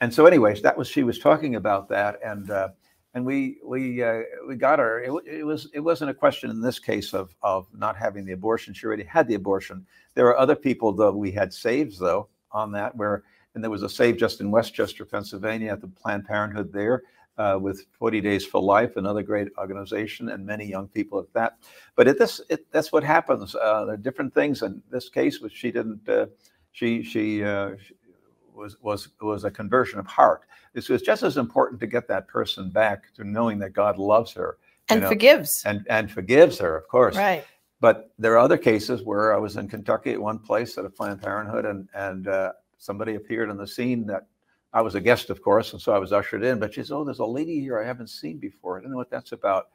And 0.00 0.12
so, 0.12 0.24
anyways, 0.26 0.62
that 0.62 0.76
was 0.76 0.88
she 0.88 1.02
was 1.04 1.18
talking 1.18 1.54
about 1.56 1.88
that, 1.90 2.18
and 2.24 2.50
uh, 2.50 2.70
and 3.14 3.24
we 3.24 3.58
we 3.64 4.02
uh, 4.02 4.22
we 4.48 4.56
got 4.56 4.78
her. 4.78 5.00
It, 5.02 5.12
it 5.26 5.44
was 5.44 5.68
it 5.72 5.80
wasn't 5.80 6.10
a 6.10 6.14
question 6.14 6.50
in 6.50 6.60
this 6.60 6.78
case 6.78 7.12
of 7.14 7.34
of 7.42 7.66
not 7.74 7.96
having 7.96 8.24
the 8.24 8.32
abortion. 8.32 8.74
She 8.74 8.86
already 8.86 9.04
had 9.04 9.28
the 9.28 9.34
abortion. 9.34 9.86
There 10.14 10.24
were 10.24 10.36
other 10.38 10.56
people 10.56 10.92
though 10.92 11.12
we 11.12 11.30
had 11.30 11.52
saves 11.52 11.98
though 11.98 12.28
on 12.50 12.72
that 12.72 12.96
where 12.96 13.22
and 13.54 13.62
there 13.62 13.70
was 13.70 13.82
a 13.82 13.88
save 13.88 14.16
just 14.16 14.40
in 14.40 14.50
West 14.50 14.74
Chester, 14.74 15.04
Pennsylvania, 15.04 15.72
at 15.72 15.80
the 15.80 15.88
Planned 15.88 16.24
Parenthood 16.26 16.72
there. 16.72 17.02
Uh, 17.36 17.58
with 17.60 17.84
40 17.98 18.20
Days 18.20 18.46
for 18.46 18.62
Life, 18.62 18.96
another 18.96 19.20
great 19.20 19.48
organization, 19.58 20.28
and 20.28 20.46
many 20.46 20.64
young 20.64 20.86
people 20.86 21.18
at 21.18 21.32
that. 21.32 21.56
But 21.96 22.06
it, 22.06 22.16
this, 22.16 22.40
it, 22.48 22.70
that's 22.70 22.92
what 22.92 23.02
happens. 23.02 23.56
Uh, 23.56 23.86
there 23.86 23.94
are 23.94 23.96
different 23.96 24.32
things. 24.32 24.62
In 24.62 24.80
this 24.88 25.08
case, 25.08 25.40
which 25.40 25.52
she 25.52 25.72
didn't, 25.72 26.08
uh, 26.08 26.26
she 26.70 27.02
she 27.02 27.42
uh, 27.42 27.72
she 27.84 27.94
was 28.54 28.76
was 28.82 29.08
was 29.20 29.42
a 29.42 29.50
conversion 29.50 29.98
of 29.98 30.06
heart. 30.06 30.42
This 30.74 30.88
was 30.88 31.02
just 31.02 31.24
as 31.24 31.36
important 31.36 31.80
to 31.80 31.88
get 31.88 32.06
that 32.06 32.28
person 32.28 32.70
back 32.70 33.12
to 33.14 33.24
knowing 33.24 33.58
that 33.58 33.72
God 33.72 33.98
loves 33.98 34.30
her 34.34 34.58
And 34.88 35.00
know, 35.00 35.08
forgives. 35.08 35.64
and 35.66 35.84
and 35.90 36.08
forgives 36.08 36.56
her, 36.60 36.76
of 36.76 36.86
course. 36.86 37.16
Right. 37.16 37.44
But 37.80 38.12
there 38.16 38.32
are 38.34 38.38
other 38.38 38.56
cases 38.58 39.02
where 39.02 39.34
I 39.34 39.38
was 39.38 39.56
in 39.56 39.66
Kentucky 39.66 40.12
at 40.12 40.20
one 40.20 40.38
place 40.38 40.78
at 40.78 40.84
a 40.84 40.90
Planned 40.90 41.20
Parenthood, 41.20 41.64
and 41.64 41.88
and 41.94 42.28
uh, 42.28 42.52
somebody 42.84 43.14
appeared 43.14 43.50
on 43.50 43.56
the 43.56 43.66
scene 43.66 44.06
that 44.06 44.26
I 44.72 44.82
was 44.82 44.94
a 44.94 45.00
guest, 45.00 45.30
of 45.30 45.40
course, 45.40 45.72
and 45.72 45.80
so 45.80 45.92
I 45.94 45.98
was 45.98 46.12
ushered 46.12 46.44
in. 46.44 46.58
But 46.58 46.74
she 46.74 46.82
said, 46.82 46.94
"Oh, 46.94 47.04
there's 47.04 47.20
a 47.20 47.24
lady 47.24 47.60
here 47.60 47.78
I 47.78 47.86
haven't 47.86 48.10
seen 48.10 48.38
before. 48.38 48.76
I 48.76 48.82
don't 48.82 48.90
know 48.90 48.96
what 48.96 49.10
that's 49.10 49.32
about." 49.32 49.68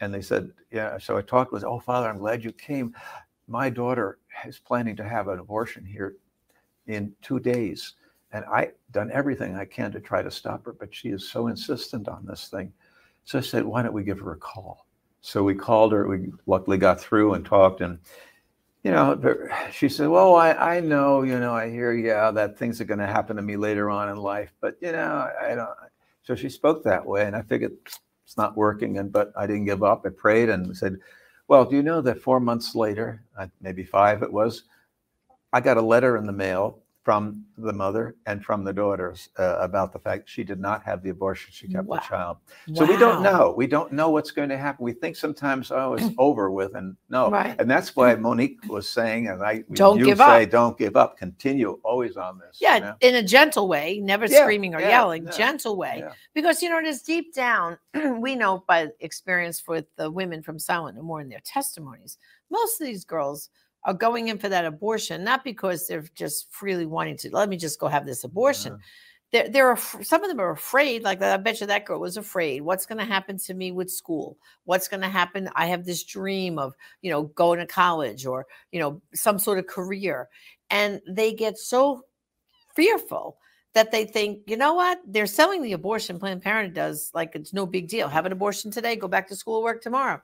And 0.00 0.12
they 0.12 0.22
said, 0.22 0.52
"Yeah." 0.70 0.98
So 0.98 1.16
I 1.16 1.22
talked 1.22 1.52
with, 1.52 1.64
"Oh, 1.64 1.80
Father, 1.80 2.08
I'm 2.08 2.18
glad 2.18 2.44
you 2.44 2.52
came. 2.52 2.94
My 3.48 3.70
daughter 3.70 4.18
is 4.46 4.58
planning 4.58 4.96
to 4.96 5.08
have 5.08 5.28
an 5.28 5.38
abortion 5.38 5.84
here 5.84 6.16
in 6.86 7.14
two 7.22 7.40
days, 7.40 7.94
and 8.32 8.44
I've 8.44 8.74
done 8.92 9.10
everything 9.10 9.56
I 9.56 9.64
can 9.64 9.90
to 9.92 10.00
try 10.00 10.22
to 10.22 10.30
stop 10.30 10.64
her, 10.66 10.72
but 10.72 10.94
she 10.94 11.08
is 11.08 11.28
so 11.28 11.48
insistent 11.48 12.08
on 12.08 12.26
this 12.26 12.48
thing." 12.48 12.72
So 13.24 13.38
I 13.38 13.42
said, 13.42 13.64
"Why 13.64 13.82
don't 13.82 13.94
we 13.94 14.04
give 14.04 14.20
her 14.20 14.32
a 14.32 14.38
call?" 14.38 14.86
So 15.22 15.42
we 15.42 15.54
called 15.54 15.92
her. 15.92 16.06
We 16.06 16.30
luckily 16.46 16.78
got 16.78 17.00
through 17.00 17.34
and 17.34 17.44
talked. 17.44 17.80
And, 17.80 17.98
you 18.86 18.92
know, 18.92 19.18
she 19.72 19.88
said, 19.88 20.06
Well, 20.06 20.36
I, 20.36 20.52
I 20.52 20.78
know, 20.78 21.22
you 21.22 21.40
know, 21.40 21.52
I 21.52 21.68
hear, 21.68 21.92
yeah, 21.92 22.30
that 22.30 22.56
things 22.56 22.80
are 22.80 22.84
going 22.84 23.00
to 23.00 23.06
happen 23.08 23.34
to 23.34 23.42
me 23.42 23.56
later 23.56 23.90
on 23.90 24.08
in 24.08 24.16
life. 24.16 24.52
But, 24.60 24.76
you 24.80 24.92
know, 24.92 25.28
I, 25.42 25.56
don't. 25.56 25.68
So 26.22 26.36
she 26.36 26.48
spoke 26.48 26.84
that 26.84 27.04
way. 27.04 27.26
And 27.26 27.34
I 27.34 27.42
figured 27.42 27.72
it's 27.84 28.36
not 28.36 28.56
working. 28.56 28.98
And, 28.98 29.10
but 29.10 29.32
I 29.36 29.48
didn't 29.48 29.64
give 29.64 29.82
up. 29.82 30.06
I 30.06 30.10
prayed 30.10 30.50
and 30.50 30.76
said, 30.76 30.98
Well, 31.48 31.64
do 31.64 31.74
you 31.74 31.82
know 31.82 32.00
that 32.00 32.22
four 32.22 32.38
months 32.38 32.76
later, 32.76 33.24
maybe 33.60 33.82
five 33.82 34.22
it 34.22 34.32
was, 34.32 34.62
I 35.52 35.60
got 35.60 35.78
a 35.78 35.82
letter 35.82 36.16
in 36.16 36.24
the 36.24 36.32
mail 36.32 36.78
from 37.06 37.44
the 37.58 37.72
mother 37.72 38.16
and 38.26 38.44
from 38.44 38.64
the 38.64 38.72
daughters 38.72 39.28
uh, 39.38 39.58
about 39.60 39.92
the 39.92 39.98
fact 40.00 40.28
she 40.28 40.42
did 40.42 40.58
not 40.58 40.82
have 40.82 41.04
the 41.04 41.10
abortion. 41.10 41.52
She 41.52 41.68
kept 41.68 41.86
Wow. 41.86 41.98
the 41.98 42.02
child. 42.02 42.36
So 42.74 42.84
we 42.84 42.96
don't 42.96 43.22
know. 43.22 43.54
We 43.56 43.68
don't 43.68 43.92
know 43.92 44.10
what's 44.10 44.32
going 44.32 44.48
to 44.48 44.58
happen. 44.58 44.84
We 44.84 44.92
think 44.92 45.14
sometimes, 45.14 45.70
oh, 45.70 45.94
it's 45.94 46.12
over 46.18 46.50
with, 46.50 46.74
and 46.74 46.96
no. 47.08 47.30
Right. 47.30 47.54
And 47.60 47.70
that's 47.70 47.94
why 47.94 48.12
Monique 48.16 48.58
was 48.66 48.88
saying, 48.88 49.28
and 49.28 49.40
I 49.40 49.62
Don't 49.74 50.00
you 50.00 50.06
give 50.06 50.18
say, 50.18 50.42
up. 50.46 50.50
don't 50.50 50.76
give 50.76 50.96
up. 50.96 51.16
Continue 51.16 51.78
always 51.84 52.16
on 52.16 52.40
this. 52.40 52.60
you 52.60 52.66
Yeah, 52.66 52.78
know? 52.80 52.94
in 53.00 53.14
a 53.14 53.22
gentle 53.22 53.68
way, 53.68 54.00
never 54.00 54.26
Yeah, 54.26 54.42
screaming 54.42 54.74
or 54.74 54.80
yeah, 54.80 54.88
yelling, 54.88 55.26
yeah, 55.26 55.30
gentle 55.30 55.76
way. 55.76 56.04
Because 56.34 56.60
you 56.60 56.68
know, 56.68 56.80
it 56.80 56.86
is 56.86 57.02
deep 57.02 57.32
down, 57.32 57.78
we 58.18 58.34
know 58.34 58.64
by 58.66 58.88
experience 58.98 59.62
with 59.68 59.84
the 59.94 60.10
women 60.10 60.42
from 60.42 60.58
Silent 60.58 60.96
No 60.96 61.04
More 61.04 61.20
in 61.20 61.28
their 61.28 61.38
testimonies, 61.44 62.18
most 62.50 62.80
of 62.80 62.86
these 62.88 63.04
girls 63.04 63.50
are 63.86 63.94
going 63.94 64.28
in 64.28 64.36
for 64.36 64.48
that 64.48 64.66
abortion, 64.66 65.24
not 65.24 65.44
because 65.44 65.86
they're 65.86 66.04
just 66.14 66.52
freely 66.52 66.84
wanting 66.86 67.16
to, 67.16 67.30
let 67.30 67.48
me 67.48 67.56
just 67.56 67.78
go 67.78 67.86
have 67.86 68.04
this 68.04 68.24
abortion. 68.24 68.78
They're, 69.32 69.48
they're 69.48 69.72
af- 69.72 69.96
some 70.02 70.22
of 70.22 70.28
them 70.28 70.40
are 70.40 70.50
afraid, 70.50 71.04
like 71.04 71.22
I 71.22 71.36
bet 71.36 71.60
you 71.60 71.68
that 71.68 71.84
girl 71.84 72.00
was 72.00 72.16
afraid. 72.16 72.62
What's 72.62 72.84
going 72.84 72.98
to 72.98 73.04
happen 73.04 73.38
to 73.38 73.54
me 73.54 73.72
with 73.72 73.90
school? 73.90 74.38
What's 74.64 74.88
going 74.88 75.02
to 75.02 75.08
happen? 75.08 75.48
I 75.54 75.66
have 75.66 75.84
this 75.84 76.04
dream 76.04 76.58
of, 76.58 76.74
you 77.00 77.10
know, 77.10 77.24
going 77.24 77.60
to 77.60 77.66
college 77.66 78.26
or, 78.26 78.46
you 78.72 78.80
know, 78.80 79.00
some 79.14 79.38
sort 79.38 79.58
of 79.58 79.66
career. 79.66 80.28
And 80.70 81.00
they 81.08 81.32
get 81.32 81.56
so 81.56 82.02
fearful 82.74 83.38
that 83.74 83.92
they 83.92 84.04
think, 84.04 84.40
you 84.48 84.56
know 84.56 84.74
what? 84.74 84.98
They're 85.06 85.26
selling 85.26 85.62
the 85.62 85.74
abortion 85.74 86.18
Planned 86.18 86.42
Parenthood 86.42 86.74
does 86.74 87.10
like 87.14 87.36
it's 87.36 87.52
no 87.52 87.66
big 87.66 87.88
deal. 87.88 88.08
Have 88.08 88.26
an 88.26 88.32
abortion 88.32 88.70
today, 88.70 88.96
go 88.96 89.06
back 89.06 89.28
to 89.28 89.36
school, 89.36 89.62
work 89.62 89.82
tomorrow. 89.82 90.20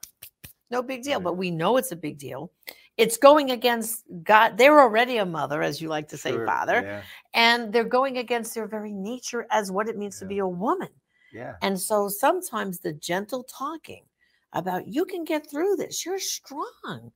No 0.70 0.82
big 0.82 1.02
deal. 1.02 1.18
Right. 1.18 1.24
But 1.24 1.36
we 1.36 1.50
know 1.50 1.76
it's 1.76 1.92
a 1.92 1.96
big 1.96 2.18
deal. 2.18 2.50
It's 2.98 3.16
going 3.16 3.50
against 3.50 4.04
God. 4.22 4.58
They're 4.58 4.80
already 4.80 5.16
a 5.16 5.24
mother, 5.26 5.62
as 5.62 5.80
you 5.80 5.88
like 5.88 6.08
to 6.08 6.18
say, 6.18 6.32
Sure, 6.32 6.46
father, 6.46 6.82
Yeah. 6.82 7.02
and 7.34 7.72
they're 7.72 7.84
going 7.84 8.18
against 8.18 8.54
their 8.54 8.66
very 8.66 8.92
nature 8.92 9.46
as 9.50 9.72
what 9.72 9.88
it 9.88 9.96
means 9.96 10.18
to 10.18 10.26
be 10.26 10.38
a 10.38 10.46
woman. 10.46 10.90
Yeah. 11.32 11.54
And 11.62 11.80
so 11.80 12.08
sometimes 12.08 12.80
the 12.80 12.92
gentle 12.92 13.44
talking 13.44 14.04
about 14.52 14.86
you 14.86 15.06
can 15.06 15.24
get 15.24 15.48
through 15.50 15.76
this. 15.76 16.04
You're 16.04 16.18
strong. 16.18 17.10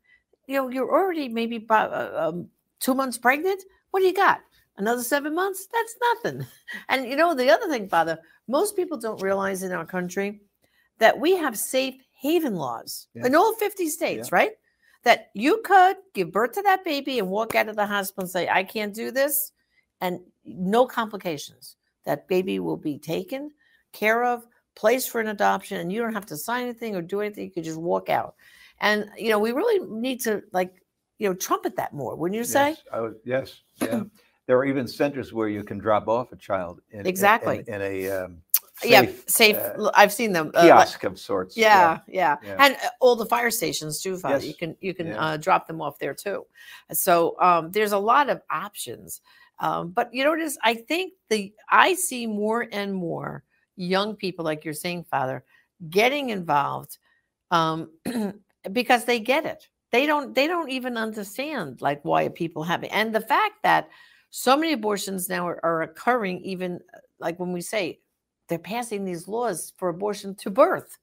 You 0.47 0.57
know, 0.57 0.69
you're 0.69 0.91
already 0.91 1.29
maybe 1.29 1.57
about, 1.57 1.93
uh, 1.93 2.29
um, 2.29 2.49
two 2.81 2.95
months 2.95 3.19
pregnant. 3.19 3.63
What 3.91 4.01
do 4.01 4.07
you 4.07 4.15
got? 4.15 4.41
Another 4.79 5.03
seven 5.03 5.35
months? 5.35 5.69
That's 5.73 5.97
nothing. 6.15 6.47
And 6.89 7.07
you 7.07 7.17
know, 7.17 7.35
the 7.35 7.51
other 7.51 7.69
thing, 7.69 7.89
Father, 7.89 8.19
most 8.49 8.77
people 8.77 8.97
don't 8.97 9.21
realize 9.23 9.63
in 9.63 9.73
our 9.73 9.85
country 9.85 10.41
that 10.99 11.19
we 11.19 11.37
have 11.37 11.59
safe 11.59 11.97
haven 12.13 12.55
laws 12.55 13.09
Yeah. 13.15 13.27
in 13.27 13.35
all 13.35 13.55
50 13.55 13.89
states, 13.89 14.33
right? 14.33 14.53
That 15.07 15.31
you 15.35 15.63
could 15.65 15.99
give 16.15 16.33
birth 16.33 16.51
to 16.55 16.63
that 16.63 16.85
baby 16.85 17.21
and 17.21 17.29
walk 17.29 17.55
out 17.55 17.69
of 17.69 17.77
the 17.77 17.87
hospital 17.87 18.25
and 18.25 18.31
say, 18.31 18.49
I 18.49 18.65
can't 18.65 18.93
do 18.93 19.13
this, 19.13 19.53
and 20.01 20.19
no 20.45 20.85
complications. 20.85 21.77
That 22.05 22.27
baby 22.27 22.59
will 22.59 22.77
be 22.77 22.99
taken 22.99 23.53
care 23.93 24.25
of, 24.25 24.45
placed 24.75 25.11
for 25.11 25.21
an 25.21 25.29
adoption, 25.29 25.79
and 25.79 25.93
you 25.93 26.03
don't 26.03 26.13
have 26.13 26.27
to 26.27 26.37
sign 26.37 26.65
anything 26.65 26.97
or 26.97 27.03
do 27.03 27.21
anything. 27.21 27.45
You 27.45 27.51
could 27.53 27.63
just 27.63 27.79
walk 27.79 28.09
out. 28.09 28.35
And 28.81 29.09
you 29.17 29.31
know, 29.31 29.39
we 29.39 29.53
really 29.53 29.79
need 29.89 30.21
to 30.23 30.43
like, 30.51 30.75
you 31.19 31.29
know, 31.29 31.35
trumpet 31.35 31.77
that 31.77 31.95
more. 31.95 32.17
Wouldn't 32.17 32.37
you 32.37 32.43
say? 32.45 32.71
Yes. 32.71 32.83
I 32.93 33.01
would, 33.01 33.15
yes. 33.25 33.61
Yeah. 33.81 34.03
there 34.49 34.59
are 34.59 34.65
even 34.65 34.89
centers 34.89 35.33
where 35.33 35.49
you 35.49 35.63
can 35.63 35.79
drop 35.79 36.09
off 36.09 36.33
a 36.33 36.37
child 36.37 36.81
in, 36.91 37.01
in- 37.01 37.07
Exactly. 37.07 37.63
in, 37.69 37.75
in 37.75 37.83
a 37.83 38.11
um, 38.11 38.39
yeah, 38.85 39.03
safe, 39.03 39.25
safe. 39.29 39.57
uh, 39.57 39.91
I've 39.95 40.13
seen 40.13 40.33
them. 40.33 40.49
uh, 40.55 40.59
like- 40.61 40.65
kiosk 40.69 41.05
of 41.05 41.19
sorts. 41.19 41.57
yeah, 41.57 42.01
yeah, 42.09 42.37
Yeah. 42.43 42.57
and 42.59 42.75
uh, 42.77 42.89
all 43.01 43.17
the 43.17 43.27
fire 43.27 43.51
stations 43.51 44.03
too. 44.03 44.17
Father, 44.19 44.45
you 44.45 44.55
can 44.55 44.77
you 44.81 44.95
can 44.95 45.09
Yeah. 45.09 45.25
uh, 45.25 45.37
drop 45.37 45.67
them 45.67 45.81
off 45.81 45.99
there 45.99 46.15
too. 46.15 46.45
So 46.93 47.37
um, 47.41 47.71
there's 47.73 47.93
a 47.93 47.99
lot 47.99 48.29
of 48.29 48.41
options. 48.51 49.21
Um, 49.59 49.89
but 49.91 50.13
you 50.13 50.23
know 50.25 50.31
what 50.31 50.41
is? 50.41 50.59
I 50.63 50.75
think 50.75 51.15
the 51.31 51.53
I 51.71 51.95
see 51.95 52.27
more 52.27 52.69
and 52.73 52.93
more 52.95 53.45
young 53.77 54.15
people, 54.15 54.45
like 54.45 54.65
you're 54.65 54.75
saying, 54.75 55.05
Father, 55.05 55.45
getting 55.89 56.31
involved 56.31 56.99
um, 57.51 57.91
because 58.73 59.05
they 59.05 59.21
get 59.21 59.47
it. 59.47 59.69
They 59.93 60.05
don't. 60.05 60.35
They 60.35 60.47
don't 60.47 60.69
even 60.69 60.99
understand 60.99 61.81
like 61.81 62.05
why 62.05 62.29
people 62.29 62.63
have 62.65 62.83
it, 62.85 62.89
and 62.93 63.15
the 63.15 63.21
fact 63.21 63.63
that 63.63 63.89
so 64.31 64.57
many 64.57 64.73
abortions 64.75 65.29
now 65.31 65.47
are, 65.49 65.61
are 65.65 65.83
occurring, 65.83 66.41
even 66.43 66.81
uh, 66.93 66.99
like 67.21 67.39
when 67.39 67.53
we 67.53 67.63
say 67.63 68.01
they're 68.49 68.59
passing 68.59 69.05
these 69.05 69.29
laws 69.29 69.73
for 69.77 69.89
abortion 69.89 70.35
to 70.37 70.51
birth. 70.51 70.99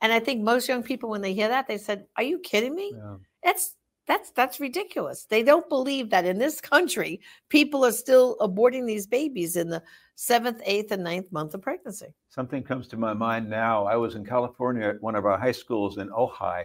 And 0.00 0.12
I 0.12 0.20
think 0.20 0.42
most 0.42 0.68
young 0.68 0.82
people, 0.82 1.10
when 1.10 1.20
they 1.22 1.32
hear 1.32 1.48
that, 1.48 1.68
they 1.68 1.78
said, 1.78 2.06
Are 2.16 2.22
you 2.24 2.38
kidding 2.40 2.74
me? 2.74 2.92
Yeah. 2.94 3.16
That's 3.42 3.76
that's 4.06 4.30
that's 4.32 4.58
ridiculous. 4.58 5.24
They 5.24 5.42
don't 5.42 5.68
believe 5.68 6.10
that 6.10 6.24
in 6.24 6.38
this 6.38 6.60
country, 6.60 7.20
people 7.48 7.84
are 7.84 7.92
still 7.92 8.36
aborting 8.40 8.86
these 8.86 9.06
babies 9.06 9.56
in 9.56 9.68
the 9.68 9.82
seventh, 10.16 10.60
eighth, 10.64 10.90
and 10.90 11.04
ninth 11.04 11.30
month 11.30 11.54
of 11.54 11.62
pregnancy. 11.62 12.08
Something 12.28 12.62
comes 12.62 12.88
to 12.88 12.96
my 12.96 13.14
mind 13.14 13.48
now. 13.48 13.84
I 13.84 13.96
was 13.96 14.14
in 14.16 14.24
California 14.24 14.88
at 14.88 15.02
one 15.02 15.14
of 15.14 15.24
our 15.24 15.38
high 15.38 15.52
schools 15.52 15.98
in 15.98 16.08
Ojai, 16.08 16.64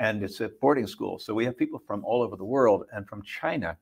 and 0.00 0.22
it's 0.22 0.40
a 0.40 0.50
boarding 0.60 0.86
school. 0.88 1.18
So 1.18 1.34
we 1.34 1.44
have 1.44 1.56
people 1.56 1.80
from 1.86 2.04
all 2.04 2.22
over 2.22 2.36
the 2.36 2.44
world 2.44 2.84
and 2.92 3.08
from 3.08 3.22
China. 3.22 3.76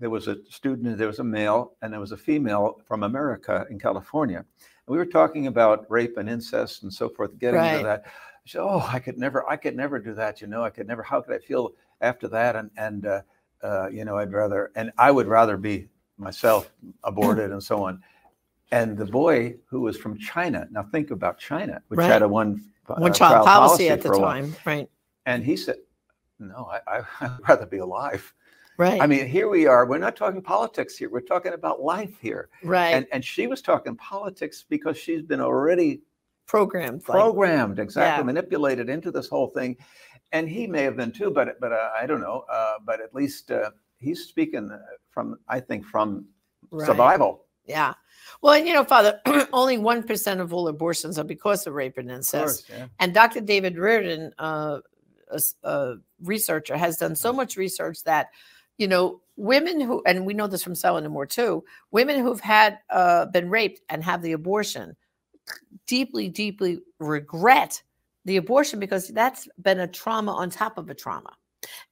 There 0.00 0.10
was 0.10 0.26
a 0.26 0.36
student, 0.50 0.98
there 0.98 1.06
was 1.06 1.20
a 1.20 1.24
male, 1.24 1.76
and 1.80 1.92
there 1.92 2.00
was 2.00 2.12
a 2.12 2.16
female 2.16 2.80
from 2.86 3.04
America 3.04 3.64
in 3.70 3.78
California. 3.78 4.44
We 4.86 4.98
were 4.98 5.06
talking 5.06 5.46
about 5.46 5.86
rape 5.90 6.16
and 6.18 6.28
incest 6.28 6.82
and 6.82 6.92
so 6.92 7.08
forth, 7.08 7.38
getting 7.38 7.60
Right. 7.60 7.72
into 7.74 7.84
that. 7.84 8.04
I 8.06 8.10
said, 8.46 8.60
"Oh, 8.60 8.86
I 8.92 8.98
could 8.98 9.16
never, 9.18 9.48
I 9.48 9.56
could 9.56 9.74
never 9.76 9.98
do 9.98 10.12
that. 10.14 10.40
You 10.40 10.46
know, 10.46 10.62
I 10.62 10.70
could 10.70 10.86
never. 10.86 11.02
How 11.02 11.20
could 11.22 11.34
I 11.34 11.38
feel 11.38 11.72
after 12.02 12.28
that? 12.28 12.56
And 12.56 12.70
and 12.76 13.06
uh, 13.06 13.22
uh, 13.62 13.88
you 13.88 14.04
know, 14.04 14.18
I'd 14.18 14.32
rather, 14.32 14.70
and 14.76 14.92
I 14.98 15.10
would 15.10 15.26
rather 15.26 15.56
be 15.56 15.88
myself 16.18 16.70
aborted 17.04 17.50
and 17.52 17.62
so 17.62 17.82
on." 17.84 18.02
And 18.72 18.96
the 18.98 19.06
boy 19.06 19.56
who 19.66 19.80
was 19.80 19.96
from 19.96 20.18
China, 20.18 20.66
now 20.70 20.82
think 20.82 21.10
about 21.10 21.38
China, 21.38 21.80
which 21.88 21.98
Right. 21.98 22.10
had 22.10 22.22
a 22.22 22.28
one 22.28 22.60
uh, 22.88 22.94
One 22.96 23.12
child 23.14 23.46
policy, 23.46 23.88
at 23.88 24.02
the 24.02 24.10
time. 24.10 24.54
Right. 24.66 24.90
And 25.24 25.42
he 25.42 25.56
said, 25.56 25.76
"No, 26.38 26.70
I, 26.70 26.98
I, 26.98 27.02
I'd 27.22 27.48
rather 27.48 27.64
be 27.66 27.78
alive." 27.78 28.34
Right. 28.76 29.00
I 29.00 29.06
mean, 29.06 29.26
here 29.28 29.48
we 29.48 29.66
are. 29.66 29.86
We're 29.86 29.98
not 29.98 30.16
talking 30.16 30.42
politics 30.42 30.96
here. 30.96 31.08
We're 31.08 31.20
talking 31.20 31.52
about 31.52 31.80
life 31.80 32.18
here. 32.20 32.48
right. 32.64 32.90
And 32.94 33.06
and 33.12 33.24
she 33.24 33.46
was 33.46 33.62
talking 33.62 33.96
politics 33.96 34.64
because 34.68 34.96
she's 34.98 35.22
been 35.22 35.40
already 35.40 36.02
Programmed. 36.46 37.02
like- 37.08 37.16
programmed, 37.18 37.78
exactly 37.78 38.20
Yeah. 38.20 38.24
manipulated 38.24 38.88
into 38.88 39.10
this 39.10 39.28
whole 39.28 39.48
thing. 39.48 39.76
And 40.32 40.48
he 40.48 40.66
may 40.66 40.82
have 40.82 40.96
been 40.96 41.12
too, 41.12 41.30
but 41.30 41.58
but 41.60 41.72
uh, 41.72 41.90
I 41.98 42.06
don't 42.06 42.20
know. 42.20 42.44
Uh, 42.50 42.74
but 42.84 43.00
at 43.00 43.14
least 43.14 43.50
uh, 43.50 43.70
he's 43.98 44.24
speaking 44.26 44.70
uh, 44.70 44.78
from, 45.10 45.38
I 45.48 45.60
think, 45.60 45.84
from 45.86 46.26
right. 46.70 46.86
survival. 46.86 47.44
Yeah. 47.66 47.94
Well, 48.42 48.54
and 48.54 48.66
you 48.66 48.74
know, 48.74 48.84
Father, 48.84 49.20
only 49.52 49.78
1% 49.78 50.40
of 50.40 50.52
all 50.52 50.68
abortions 50.68 51.18
are 51.18 51.24
because 51.24 51.66
of 51.66 51.74
rape 51.74 51.96
and 51.98 52.10
incest. 52.10 52.66
course, 52.66 52.78
yeah. 52.78 52.86
And 52.98 53.14
Dr. 53.14 53.40
David 53.40 53.78
Reardon, 53.78 54.32
uh, 54.38 54.80
a, 55.30 55.40
a 55.62 55.96
researcher, 56.22 56.76
has 56.76 56.96
done 56.98 57.14
so 57.16 57.32
much 57.32 57.56
research 57.56 58.02
that, 58.04 58.28
you 58.78 58.88
know, 58.88 59.20
women 59.36 59.80
who, 59.80 60.02
and 60.06 60.26
we 60.26 60.34
know 60.34 60.46
this 60.46 60.62
from 60.62 60.74
Silent 60.74 61.04
No 61.04 61.10
More 61.10 61.26
too, 61.26 61.64
women 61.90 62.20
who've 62.20 62.40
had 62.40 62.78
uh, 62.90 63.26
been 63.26 63.50
raped 63.50 63.80
and 63.88 64.02
have 64.02 64.22
the 64.22 64.32
abortion 64.32 64.96
deeply, 65.86 66.28
deeply 66.28 66.80
regret 66.98 67.82
the 68.24 68.36
abortion 68.36 68.80
because 68.80 69.08
that's 69.08 69.48
been 69.60 69.80
a 69.80 69.86
trauma 69.86 70.32
on 70.32 70.50
top 70.50 70.78
of 70.78 70.88
a 70.88 70.94
trauma. 70.94 71.32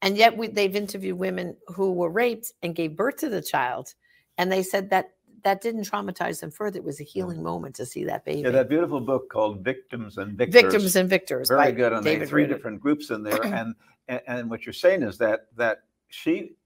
And 0.01 0.17
yet 0.17 0.37
we, 0.37 0.49
they've 0.49 0.75
interviewed 0.75 1.19
women 1.19 1.57
who 1.69 1.93
were 1.93 2.11
raped 2.11 2.53
and 2.63 2.75
gave 2.75 2.97
birth 2.97 3.17
to 3.19 3.29
the 3.29 3.43
child. 3.43 3.95
And 4.39 4.51
they 4.51 4.63
said 4.63 4.91
that 4.91 5.11
that 5.45 5.61
didn't 5.61 5.91
traumatize 5.91 6.41
them 6.41 6.51
further. 6.51 6.79
It 6.79 6.85
was 6.85 7.01
a 7.01 7.05
healing 7.05 7.43
moment 7.43 7.75
to 7.77 7.87
see 7.87 8.05
that 8.05 8.25
baby. 8.25 8.43
Yeah, 8.43 8.51
that 8.51 8.69
beautiful 8.69 9.01
book 9.01 9.29
called 9.29 9.65
Victims 9.65 10.19
and 10.19 10.37
Victors. 10.39 10.63
Victims 10.63 10.97
and 10.97 11.09
Victors. 11.09 11.49
very 11.49 11.73
good 11.73 11.93
on 11.93 12.03
the 12.05 12.11
David 12.11 12.29
three 12.29 12.43
Reardon. 12.43 12.57
different 12.57 12.81
groups 12.81 13.11
in 13.11 13.23
there. 13.23 13.43
And, 13.53 13.75
and 14.09 14.21
and 14.27 14.51
what 14.51 14.67
you're 14.67 14.73
saying 14.73 15.03
is 15.03 15.19
that 15.19 15.47
that 15.57 15.83
she 16.09 16.57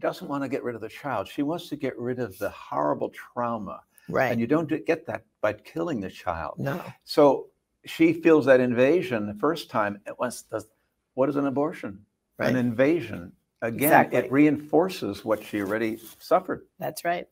doesn't 0.00 0.28
want 0.28 0.42
to 0.42 0.48
get 0.48 0.62
rid 0.64 0.74
of 0.74 0.80
the 0.80 0.88
child. 0.88 1.28
She 1.28 1.42
wants 1.42 1.68
to 1.68 1.76
get 1.76 1.98
rid 1.98 2.18
of 2.18 2.36
the 2.38 2.50
horrible 2.50 3.10
trauma. 3.10 3.80
Right. 4.08 4.30
And 4.32 4.40
you 4.40 4.46
don't 4.46 4.68
get 4.86 5.06
that 5.06 5.24
by 5.40 5.54
killing 5.54 6.00
the 6.00 6.10
child. 6.10 6.54
no. 6.58 6.82
So 7.04 7.46
she 7.86 8.12
feels 8.14 8.46
that 8.46 8.60
invasion 8.60 9.26
the 9.26 9.34
first 9.34 9.70
time. 9.70 10.00
It 10.06 10.18
was 10.18 10.44
the, 10.50 10.64
what 11.14 11.28
is 11.28 11.36
an 11.36 11.46
abortion? 11.46 12.04
Right. 12.38 12.50
An 12.50 12.56
invasion. 12.56 13.32
Again, 13.62 13.76
Exactly. 13.84 14.18
it 14.18 14.32
reinforces 14.32 15.24
what 15.24 15.42
she 15.44 15.60
already 15.60 15.98
suffered. 16.18 16.66
That's 16.78 17.04
right. 17.04 17.26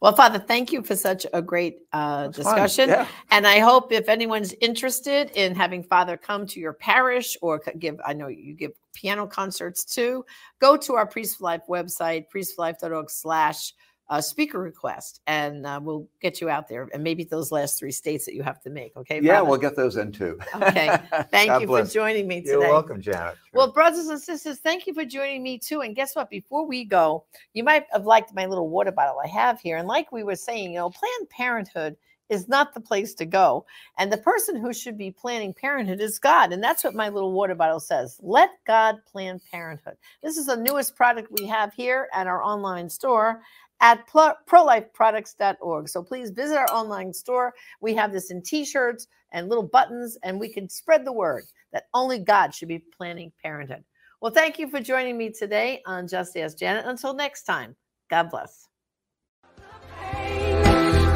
Well, 0.00 0.14
Father, 0.14 0.38
thank 0.38 0.72
you 0.72 0.82
for 0.82 0.94
such 0.94 1.26
a 1.32 1.40
great 1.40 1.78
uh, 1.92 2.28
discussion. 2.28 2.90
Yeah. 2.90 3.08
And 3.30 3.46
I 3.46 3.60
hope 3.60 3.92
if 3.92 4.08
anyone's 4.08 4.54
interested 4.60 5.30
in 5.34 5.54
having 5.54 5.82
Father 5.82 6.16
come 6.16 6.46
to 6.48 6.60
your 6.60 6.74
parish 6.74 7.36
or 7.40 7.62
give, 7.78 7.98
I 8.04 8.12
know 8.12 8.28
you 8.28 8.54
give 8.54 8.72
piano 8.92 9.26
concerts 9.26 9.84
too, 9.84 10.24
go 10.58 10.76
to 10.76 10.94
our 10.94 11.06
Priest 11.06 11.38
for 11.38 11.44
Life 11.44 11.62
website, 11.68 12.26
priestforlife.org 12.34 13.10
slash 13.10 13.72
uh, 14.08 14.20
speaker 14.20 14.58
request, 14.58 15.20
and 15.26 15.66
uh, 15.66 15.80
we'll 15.82 16.06
get 16.20 16.40
you 16.40 16.48
out 16.48 16.68
there. 16.68 16.88
And 16.94 17.02
maybe 17.02 17.24
those 17.24 17.50
last 17.50 17.78
three 17.78 17.90
states 17.90 18.24
that 18.26 18.34
you 18.34 18.42
have 18.42 18.60
to 18.62 18.70
make. 18.70 18.96
Okay. 18.96 19.20
Yeah, 19.20 19.40
we'll 19.40 19.58
get 19.58 19.74
those 19.74 19.96
in 19.96 20.12
too. 20.12 20.38
Okay. 20.54 20.96
Thank 21.30 21.60
you 21.60 21.66
bless. 21.66 21.88
for 21.88 21.94
joining 21.94 22.28
me 22.28 22.40
today. 22.40 22.52
You're 22.52 22.60
welcome, 22.60 23.00
Janet. 23.00 23.36
Well, 23.52 23.72
brothers 23.72 24.06
and 24.06 24.20
sisters, 24.20 24.58
thank 24.58 24.86
you 24.86 24.92
for 24.92 25.04
joining 25.04 25.42
me 25.42 25.58
too. 25.58 25.80
And 25.80 25.96
guess 25.96 26.14
what? 26.14 26.28
Before 26.28 26.66
we 26.66 26.84
go, 26.84 27.24
you 27.54 27.64
might 27.64 27.86
have 27.90 28.04
liked 28.04 28.34
my 28.34 28.44
little 28.44 28.68
water 28.68 28.92
bottle 28.92 29.16
I 29.22 29.28
have 29.28 29.60
here. 29.60 29.78
And 29.78 29.88
like 29.88 30.12
we 30.12 30.24
were 30.24 30.36
saying, 30.36 30.72
you 30.72 30.78
know, 30.78 30.90
Planned 30.90 31.30
Parenthood 31.30 31.96
is 32.28 32.48
not 32.48 32.74
the 32.74 32.80
place 32.80 33.14
to 33.14 33.24
go. 33.24 33.64
And 33.98 34.12
the 34.12 34.18
person 34.18 34.56
who 34.56 34.72
should 34.72 34.98
be 34.98 35.10
planning 35.10 35.54
parenthood 35.54 36.00
is 36.00 36.18
God. 36.18 36.52
And 36.52 36.62
that's 36.62 36.84
what 36.84 36.94
my 36.94 37.08
little 37.08 37.32
water 37.32 37.54
bottle 37.54 37.80
says. 37.80 38.18
Let 38.22 38.50
God 38.66 38.96
plan 39.10 39.40
parenthood. 39.50 39.96
This 40.22 40.36
is 40.36 40.46
the 40.46 40.56
newest 40.56 40.96
product 40.96 41.30
we 41.30 41.46
have 41.46 41.72
here 41.74 42.08
at 42.12 42.26
our 42.26 42.42
online 42.42 42.90
store 42.90 43.42
at 43.80 44.06
pro- 44.06 44.34
prolifeproducts.org. 44.48 45.88
So 45.88 46.02
please 46.02 46.30
visit 46.30 46.56
our 46.56 46.70
online 46.72 47.12
store. 47.12 47.54
We 47.80 47.94
have 47.94 48.12
this 48.12 48.30
in 48.30 48.42
t-shirts 48.42 49.06
and 49.32 49.48
little 49.48 49.66
buttons, 49.66 50.16
and 50.22 50.40
we 50.40 50.52
can 50.52 50.68
spread 50.68 51.04
the 51.04 51.12
word 51.12 51.44
that 51.72 51.84
only 51.92 52.18
God 52.18 52.54
should 52.54 52.68
be 52.68 52.82
planning 52.96 53.32
parenthood. 53.42 53.84
Well, 54.20 54.32
thank 54.32 54.58
you 54.58 54.68
for 54.68 54.80
joining 54.80 55.18
me 55.18 55.30
today 55.30 55.82
on 55.86 56.08
Just 56.08 56.36
Ask 56.36 56.56
Janet. 56.58 56.86
Until 56.86 57.14
next 57.14 57.42
time, 57.42 57.76
God 58.08 58.30
bless. 58.30 58.68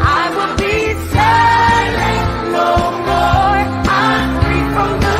I 0.03 0.31
will 0.37 0.57
be 0.57 0.95
silent 1.13 2.53
no 2.53 2.91
more. 3.07 3.61
I'm 3.91 4.31
free 4.43 4.65
from 4.75 5.01
the 5.01 5.20